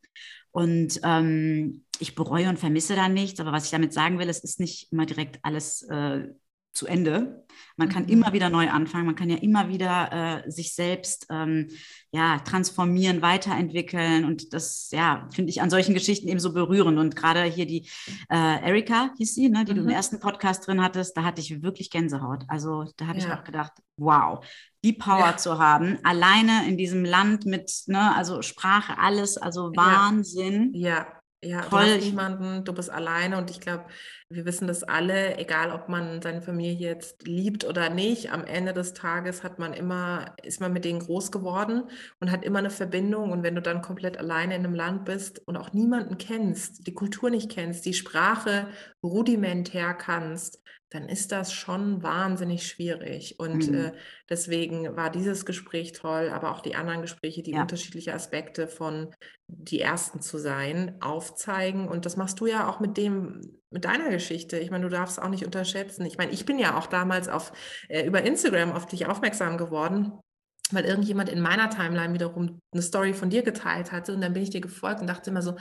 [0.51, 3.41] Und ähm, ich bereue und vermisse da nichts.
[3.41, 6.29] Aber was ich damit sagen will, es ist nicht immer direkt alles äh,
[6.71, 7.45] zu Ende.
[7.75, 8.09] Man kann mhm.
[8.09, 11.69] immer wieder neu anfangen, man kann ja immer wieder äh, sich selbst ähm,
[12.11, 17.15] ja, transformieren, weiterentwickeln und das, ja, finde ich an solchen Geschichten eben so berührend und
[17.15, 17.89] gerade hier die
[18.29, 19.75] äh, Erika hieß sie, ne, die mhm.
[19.75, 19.93] du im mhm.
[19.93, 22.43] ersten Podcast drin hattest, da hatte ich wirklich Gänsehaut.
[22.47, 23.25] Also da habe ja.
[23.25, 24.45] ich auch gedacht, wow,
[24.83, 25.37] die Power ja.
[25.37, 30.71] zu haben, alleine in diesem Land mit, ne, also Sprache, alles, also Wahnsinn.
[30.73, 30.89] ja.
[30.89, 31.19] ja.
[31.41, 31.85] Ja, Toll.
[31.85, 33.85] du hast niemanden, du bist alleine und ich glaube,
[34.31, 38.73] wir wissen das alle, egal ob man seine Familie jetzt liebt oder nicht, am Ende
[38.73, 41.83] des Tages hat man immer, ist man mit denen groß geworden
[42.19, 43.31] und hat immer eine Verbindung.
[43.31, 46.93] Und wenn du dann komplett alleine in einem Land bist und auch niemanden kennst, die
[46.93, 48.67] Kultur nicht kennst, die Sprache
[49.01, 53.39] rudimentär kannst, dann ist das schon wahnsinnig schwierig.
[53.39, 53.75] Und mhm.
[53.75, 53.91] äh,
[54.29, 57.61] deswegen war dieses Gespräch toll, aber auch die anderen Gespräche, die ja.
[57.61, 59.13] unterschiedliche Aspekte von
[59.47, 61.87] die Ersten zu sein, aufzeigen.
[61.87, 64.57] Und das machst du ja auch mit dem, mit deiner Geschichte.
[64.57, 66.05] Ich meine, du darfst auch nicht unterschätzen.
[66.05, 67.51] Ich meine, ich bin ja auch damals auf,
[67.87, 70.13] äh, über Instagram auf dich aufmerksam geworden
[70.71, 74.43] weil irgendjemand in meiner Timeline wiederum eine Story von dir geteilt hatte und dann bin
[74.43, 75.55] ich dir gefolgt und dachte immer so,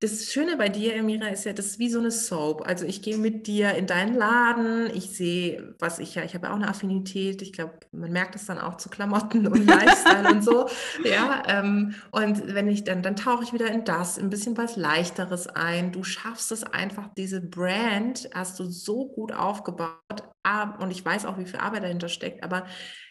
[0.00, 2.66] das Schöne bei dir, Emira, ist ja, das ist wie so eine Soap.
[2.66, 6.46] Also ich gehe mit dir in deinen Laden, ich sehe, was ich ja, ich habe
[6.46, 10.28] ja auch eine Affinität, ich glaube, man merkt es dann auch zu Klamotten und Lifestyle
[10.30, 10.68] und so.
[11.02, 14.76] Ja, ähm, und wenn ich dann, dann tauche ich wieder in das, ein bisschen was
[14.76, 15.92] Leichteres ein.
[15.92, 19.94] Du schaffst es einfach, diese Brand hast du so gut aufgebaut.
[20.78, 22.66] Und ich weiß auch, wie viel Arbeit dahinter steckt, aber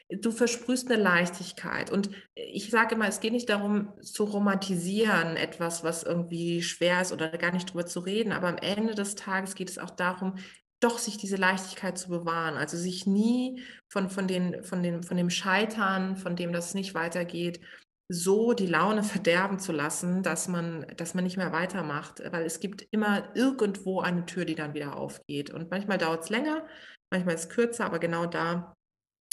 [0.10, 1.92] du versprühst eine Leichtigkeit.
[1.92, 7.12] Und ich sage immer, es geht nicht darum zu romantisieren, etwas, was irgendwie schwer ist
[7.12, 10.36] oder gar nicht drüber zu reden, aber am Ende des Tages geht es auch darum,
[10.80, 12.56] doch sich diese Leichtigkeit zu bewahren.
[12.56, 16.94] Also sich nie von, von, den, von, den, von dem Scheitern, von dem das nicht
[16.94, 17.60] weitergeht,
[18.08, 22.22] so die Laune verderben zu lassen, dass man, dass man nicht mehr weitermacht.
[22.32, 25.50] Weil es gibt immer irgendwo eine Tür, die dann wieder aufgeht.
[25.50, 26.68] Und manchmal dauert es länger,
[27.10, 28.75] manchmal ist es kürzer, aber genau da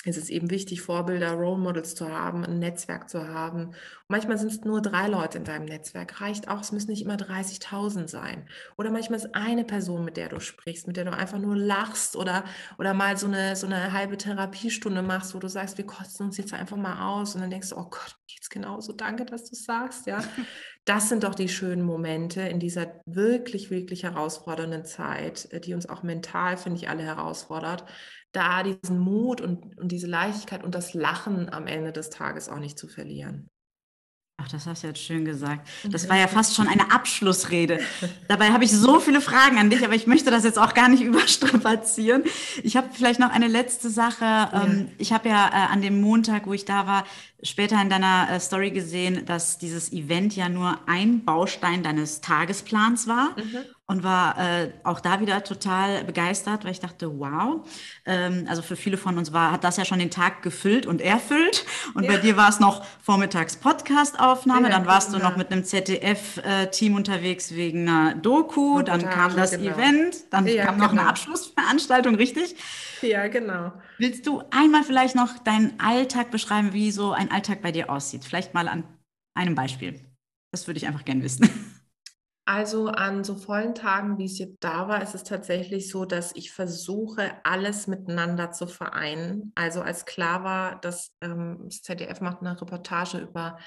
[0.04, 3.66] es ist eben wichtig, Vorbilder, Role Models zu haben, ein Netzwerk zu haben.
[3.66, 3.76] Und
[4.08, 7.14] manchmal sind es nur drei Leute in deinem Netzwerk, reicht auch, es müssen nicht immer
[7.14, 8.48] 30.000 sein.
[8.76, 12.16] Oder manchmal ist eine Person, mit der du sprichst, mit der du einfach nur lachst
[12.16, 12.44] oder,
[12.78, 16.36] oder mal so eine, so eine halbe Therapiestunde machst, wo du sagst, wir kosten uns
[16.36, 19.48] jetzt einfach mal aus und dann denkst du, oh Gott, mir geht's genauso, danke, dass
[19.48, 20.22] du sagst, ja.
[20.84, 25.88] Das sind doch die schönen Momente in dieser wirklich, wirklich herausfordernden Zeit, äh, die uns
[25.88, 27.84] auch mental, finde ich, alle herausfordert,
[28.32, 32.58] da diesen Mut und, und diese Leichtigkeit und das Lachen am Ende des Tages auch
[32.58, 33.48] nicht zu verlieren.
[34.42, 35.68] Ach, das hast du jetzt schön gesagt.
[35.88, 37.78] Das war ja fast schon eine Abschlussrede.
[38.26, 40.88] Dabei habe ich so viele Fragen an dich, aber ich möchte das jetzt auch gar
[40.88, 42.24] nicht überstrapazieren.
[42.64, 44.24] Ich habe vielleicht noch eine letzte Sache.
[44.24, 44.64] Ja.
[44.64, 47.04] Ähm, ich habe ja äh, an dem Montag, wo ich da war,
[47.42, 53.08] später in deiner äh, Story gesehen, dass dieses Event ja nur ein Baustein deines Tagesplans
[53.08, 53.58] war mhm.
[53.86, 57.66] und war äh, auch da wieder total begeistert, weil ich dachte, wow,
[58.06, 61.00] ähm, also für viele von uns war, hat das ja schon den Tag gefüllt und
[61.00, 62.12] erfüllt und ja.
[62.12, 65.24] bei dir war es noch vormittags Podcast-Aufnahme, ja, dann warst genau.
[65.24, 69.74] du noch mit einem ZDF-Team unterwegs wegen einer Doku, und dann kam das genau.
[69.74, 71.02] Event, dann kam noch genau.
[71.02, 72.54] eine Abschlussveranstaltung, richtig?
[73.02, 73.72] Ja, genau.
[73.98, 78.24] Willst du einmal vielleicht noch deinen Alltag beschreiben, wie so ein Alltag bei dir aussieht?
[78.24, 78.84] Vielleicht mal an
[79.34, 80.00] einem Beispiel.
[80.52, 81.48] Das würde ich einfach gerne wissen.
[82.44, 86.34] Also an so vollen Tagen, wie es jetzt da war, ist es tatsächlich so, dass
[86.34, 89.52] ich versuche, alles miteinander zu vereinen.
[89.54, 93.58] Also als klar war, dass ähm, das ZDF macht eine Reportage über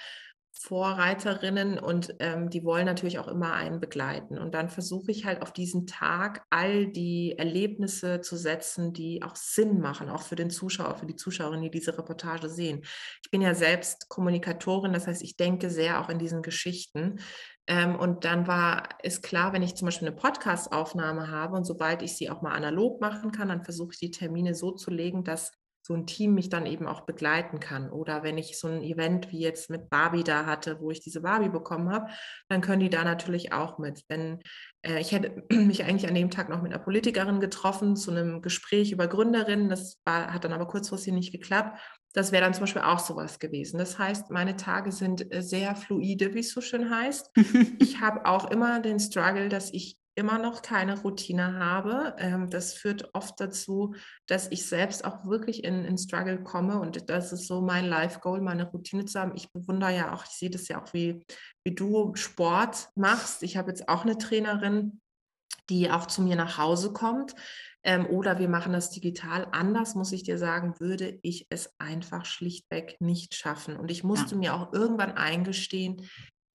[0.66, 4.40] Vorreiterinnen und ähm, die wollen natürlich auch immer einen begleiten.
[4.40, 9.36] Und dann versuche ich halt auf diesen Tag all die Erlebnisse zu setzen, die auch
[9.36, 12.82] Sinn machen, auch für den Zuschauer, für die Zuschauerinnen, die diese Reportage sehen.
[13.24, 17.20] Ich bin ja selbst Kommunikatorin, das heißt, ich denke sehr auch in diesen Geschichten.
[17.68, 22.02] Ähm, und dann war es klar, wenn ich zum Beispiel eine Podcast-Aufnahme habe und sobald
[22.02, 25.24] ich sie auch mal analog machen kann, dann versuche ich die Termine so zu legen,
[25.24, 25.52] dass
[25.86, 27.92] so ein Team mich dann eben auch begleiten kann.
[27.92, 31.22] Oder wenn ich so ein Event wie jetzt mit Barbie da hatte, wo ich diese
[31.22, 32.08] Barbie bekommen habe,
[32.50, 34.04] dann können die da natürlich auch mit.
[34.08, 34.42] Wenn
[34.82, 38.42] äh, ich hätte mich eigentlich an dem Tag noch mit einer Politikerin getroffen zu einem
[38.42, 41.80] Gespräch über Gründerinnen, das war, hat dann aber kurzfristig nicht geklappt.
[42.14, 43.78] Das wäre dann zum Beispiel auch sowas gewesen.
[43.78, 47.30] Das heißt, meine Tage sind äh, sehr fluide, wie es so schön heißt.
[47.80, 52.16] ich habe auch immer den Struggle, dass ich immer noch keine Routine habe.
[52.18, 53.96] Ähm, das führt oft dazu,
[54.28, 58.42] dass ich selbst auch wirklich in, in Struggle komme und das ist so mein Life-Goal,
[58.42, 59.34] meine Routine zu haben.
[59.36, 61.24] Ich bewundere ja auch, ich sehe das ja auch, wie,
[61.64, 63.44] wie du Sport machst.
[63.44, 65.02] Ich habe jetzt auch eine Trainerin,
[65.70, 67.36] die auch zu mir nach Hause kommt.
[67.84, 69.48] Ähm, oder wir machen das digital.
[69.52, 73.78] Anders, muss ich dir sagen, würde ich es einfach schlichtweg nicht schaffen.
[73.78, 74.38] Und ich musste ja.
[74.38, 76.02] mir auch irgendwann eingestehen,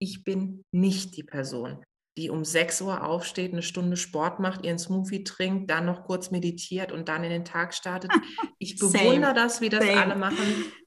[0.00, 1.84] ich bin nicht die Person,
[2.16, 6.30] die um 6 Uhr aufsteht, eine Stunde Sport macht, ihren Smoothie trinkt, dann noch kurz
[6.30, 8.12] meditiert und dann in den Tag startet.
[8.62, 10.02] Ich bewundere das, wie das Same.
[10.02, 10.36] alle machen.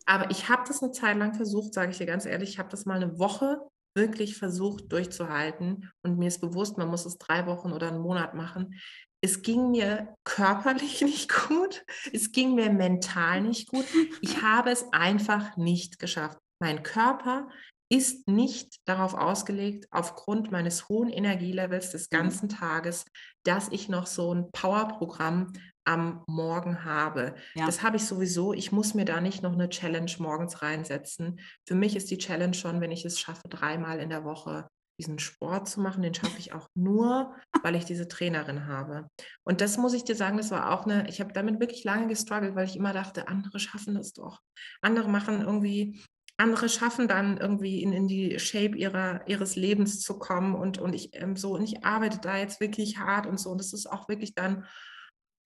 [0.05, 2.69] Aber ich habe das eine Zeit lang versucht, sage ich dir ganz ehrlich, ich habe
[2.69, 3.57] das mal eine Woche
[3.95, 8.33] wirklich versucht durchzuhalten und mir ist bewusst, man muss es drei Wochen oder einen Monat
[8.33, 8.79] machen.
[9.21, 13.85] Es ging mir körperlich nicht gut, es ging mir mental nicht gut.
[14.21, 16.37] Ich habe es einfach nicht geschafft.
[16.59, 17.49] Mein Körper
[17.93, 22.17] ist nicht darauf ausgelegt, aufgrund meines hohen Energielevels des mhm.
[22.17, 23.05] ganzen Tages,
[23.43, 25.53] dass ich noch so ein Powerprogramm
[25.85, 27.35] am Morgen habe.
[27.53, 27.67] Ja.
[27.67, 28.53] Das habe ich sowieso.
[28.53, 31.39] Ich muss mir da nicht noch eine Challenge morgens reinsetzen.
[31.67, 34.67] Für mich ist die Challenge schon, wenn ich es schaffe, dreimal in der Woche
[34.99, 36.01] diesen Sport zu machen.
[36.01, 39.07] Den schaffe ich auch nur, weil ich diese Trainerin habe.
[39.43, 42.07] Und das muss ich dir sagen, das war auch eine, ich habe damit wirklich lange
[42.07, 44.39] gestruggelt, weil ich immer dachte, andere schaffen das doch.
[44.81, 46.01] Andere machen irgendwie
[46.37, 50.93] andere schaffen dann irgendwie in, in die Shape ihrer, ihres Lebens zu kommen und, und
[50.93, 53.51] ich ähm, so, und ich arbeite da jetzt wirklich hart und so.
[53.51, 54.65] Und das ist auch wirklich dann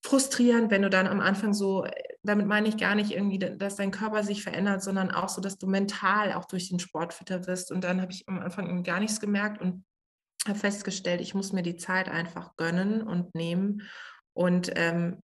[0.03, 1.91] frustrierend, wenn du dann am Anfang so, äh,
[2.23, 5.57] damit meine ich gar nicht irgendwie, dass dein Körper sich verändert, sondern auch so, dass
[5.57, 7.71] du mental auch durch den Sport fitter wirst.
[7.71, 9.83] Und dann habe ich am Anfang gar nichts gemerkt und
[10.47, 13.81] habe festgestellt, ich muss mir die Zeit einfach gönnen und nehmen.
[14.33, 15.21] Und ähm,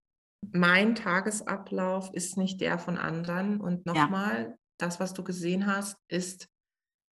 [0.50, 3.60] mein Tagesablauf ist nicht der von anderen.
[3.60, 6.48] Und nochmal, das, was du gesehen hast, ist,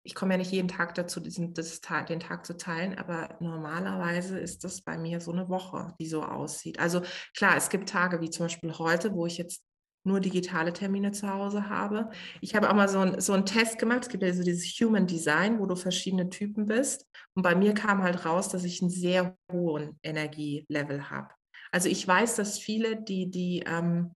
[0.03, 4.39] ich komme ja nicht jeden Tag dazu, diesen, das, den Tag zu teilen, aber normalerweise
[4.39, 6.79] ist das bei mir so eine Woche, die so aussieht.
[6.79, 7.01] Also
[7.35, 9.63] klar, es gibt Tage wie zum Beispiel heute, wo ich jetzt
[10.05, 12.09] nur digitale Termine zu Hause habe.
[12.41, 14.03] Ich habe auch mal so, ein, so einen Test gemacht.
[14.03, 17.05] Es gibt ja so dieses Human Design, wo du verschiedene Typen bist.
[17.35, 21.29] Und bei mir kam halt raus, dass ich einen sehr hohen Energielevel habe.
[21.71, 24.15] Also ich weiß, dass viele, die, die ähm,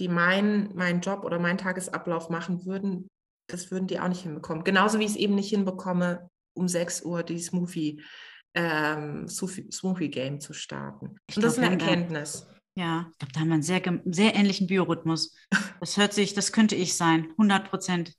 [0.00, 3.08] die meinen mein Job oder meinen Tagesablauf machen würden,
[3.48, 4.64] das würden die auch nicht hinbekommen.
[4.64, 8.02] Genauso wie ich es eben nicht hinbekomme, um 6 Uhr die Smoothie,
[8.54, 11.16] ähm, Smoothie Game zu starten.
[11.28, 12.46] Ich Und das glaub, ist eine Erkenntnis.
[12.76, 15.34] Ja, ich glaube, da haben wir einen sehr, sehr ähnlichen Biorhythmus.
[15.80, 18.14] Das hört sich, das könnte ich sein, 100 Prozent.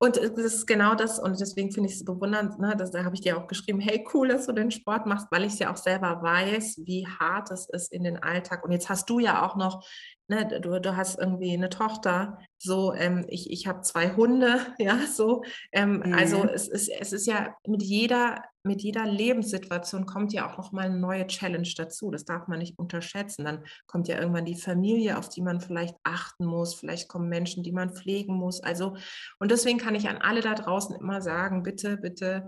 [0.00, 3.16] Und das ist genau das, und deswegen finde ich es bewundernd, ne, das, da habe
[3.16, 5.72] ich dir auch geschrieben, hey, cool, dass du den Sport machst, weil ich es ja
[5.72, 8.64] auch selber weiß, wie hart es ist in den Alltag.
[8.64, 9.84] Und jetzt hast du ja auch noch,
[10.28, 14.98] ne, du, du hast irgendwie eine Tochter, so, ähm, ich, ich habe zwei Hunde, ja,
[15.06, 15.42] so.
[15.72, 16.42] Ähm, also mhm.
[16.42, 20.86] Also es ist, es ist ja mit jeder, mit jeder Lebenssituation kommt ja auch nochmal
[20.86, 22.10] eine neue Challenge dazu.
[22.10, 23.44] Das darf man nicht unterschätzen.
[23.44, 26.74] Dann kommt ja irgendwann die Familie, auf die man vielleicht achten muss.
[26.74, 28.60] Vielleicht kommen Menschen, die man pflegen muss.
[28.62, 28.96] Also,
[29.38, 32.46] und deswegen kann ich an alle da draußen immer sagen, bitte, bitte,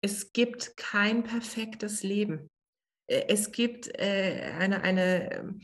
[0.00, 2.50] es gibt kein perfektes Leben.
[3.06, 5.60] Äh, es gibt äh, eine, eine, ähm,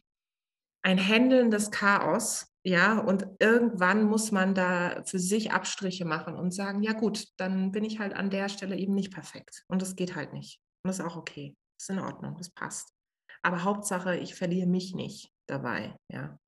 [0.83, 6.53] ein Handeln des Chaos ja, und irgendwann muss man da für sich Abstriche machen und
[6.53, 9.65] sagen, ja gut, dann bin ich halt an der Stelle eben nicht perfekt.
[9.69, 10.61] Und das geht halt nicht.
[10.83, 11.57] Und das ist auch okay.
[11.79, 12.93] Das ist in Ordnung, das passt.
[13.41, 16.39] Aber Hauptsache, ich verliere mich nicht dabei, ja.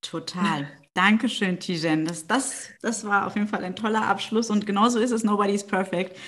[0.00, 0.68] Total.
[0.92, 2.04] Dankeschön, Tijen.
[2.04, 5.22] Das, das, das war auf jeden Fall ein toller Abschluss und genauso ist es.
[5.22, 6.18] Nobody's perfect.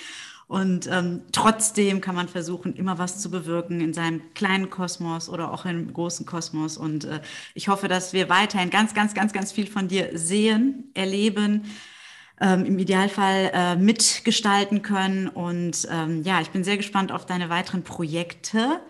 [0.51, 5.53] Und ähm, trotzdem kann man versuchen, immer was zu bewirken in seinem kleinen Kosmos oder
[5.53, 6.75] auch im großen Kosmos.
[6.75, 7.21] Und äh,
[7.53, 11.71] ich hoffe, dass wir weiterhin ganz, ganz, ganz, ganz viel von dir sehen, erleben,
[12.41, 15.29] ähm, im Idealfall äh, mitgestalten können.
[15.29, 18.81] Und ähm, ja, ich bin sehr gespannt auf deine weiteren Projekte.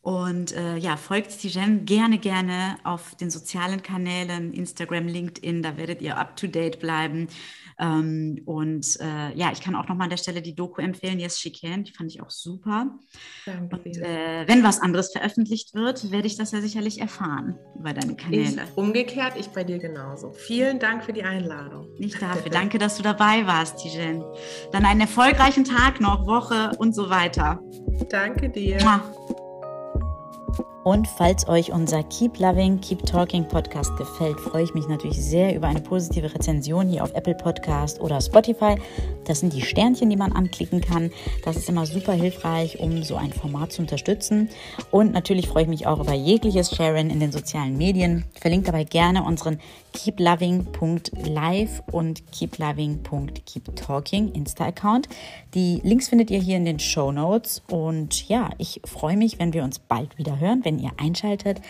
[0.00, 6.00] Und äh, ja, folgt Tijen gerne, gerne auf den sozialen Kanälen, Instagram, LinkedIn, da werdet
[6.00, 7.28] ihr up to date bleiben.
[7.78, 11.38] Ähm, und äh, ja, ich kann auch nochmal an der Stelle die Doku empfehlen, Yes
[11.40, 12.98] She Can, die fand ich auch super.
[13.46, 13.76] Danke.
[13.76, 18.16] Und äh, wenn was anderes veröffentlicht wird, werde ich das ja sicherlich erfahren über deine
[18.16, 18.62] Kanäle.
[18.64, 20.32] Ich, umgekehrt, ich bei dir genauso.
[20.32, 21.88] Vielen Dank für die Einladung.
[21.98, 22.50] Nicht dafür.
[22.50, 24.22] Danke, dass du dabei warst, Tijen.
[24.72, 27.60] Dann einen erfolgreichen Tag noch, Woche und so weiter.
[28.08, 28.78] Danke dir.
[28.82, 29.43] Mua.
[30.84, 35.56] Und falls euch unser Keep Loving, Keep Talking Podcast gefällt, freue ich mich natürlich sehr
[35.56, 38.76] über eine positive Rezension hier auf Apple Podcast oder Spotify.
[39.24, 41.10] Das sind die Sternchen, die man anklicken kann.
[41.42, 44.50] Das ist immer super hilfreich, um so ein Format zu unterstützen.
[44.90, 48.26] Und natürlich freue ich mich auch über jegliches Sharing in den sozialen Medien.
[48.38, 49.60] Verlinkt dabei gerne unseren
[49.94, 55.08] keeploving.live und keeploving.keeptalking Insta-Account.
[55.54, 57.62] Die Links findet ihr hier in den Show Notes.
[57.70, 61.60] Und ja, ich freue mich, wenn wir uns bald wieder hören, wenn ihr einschaltet,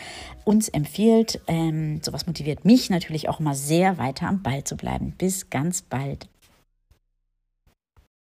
[0.44, 1.40] uns empfiehlt.
[1.46, 5.14] Ähm, sowas motiviert mich natürlich auch immer sehr, weiter am Ball zu bleiben.
[5.16, 6.28] Bis ganz bald.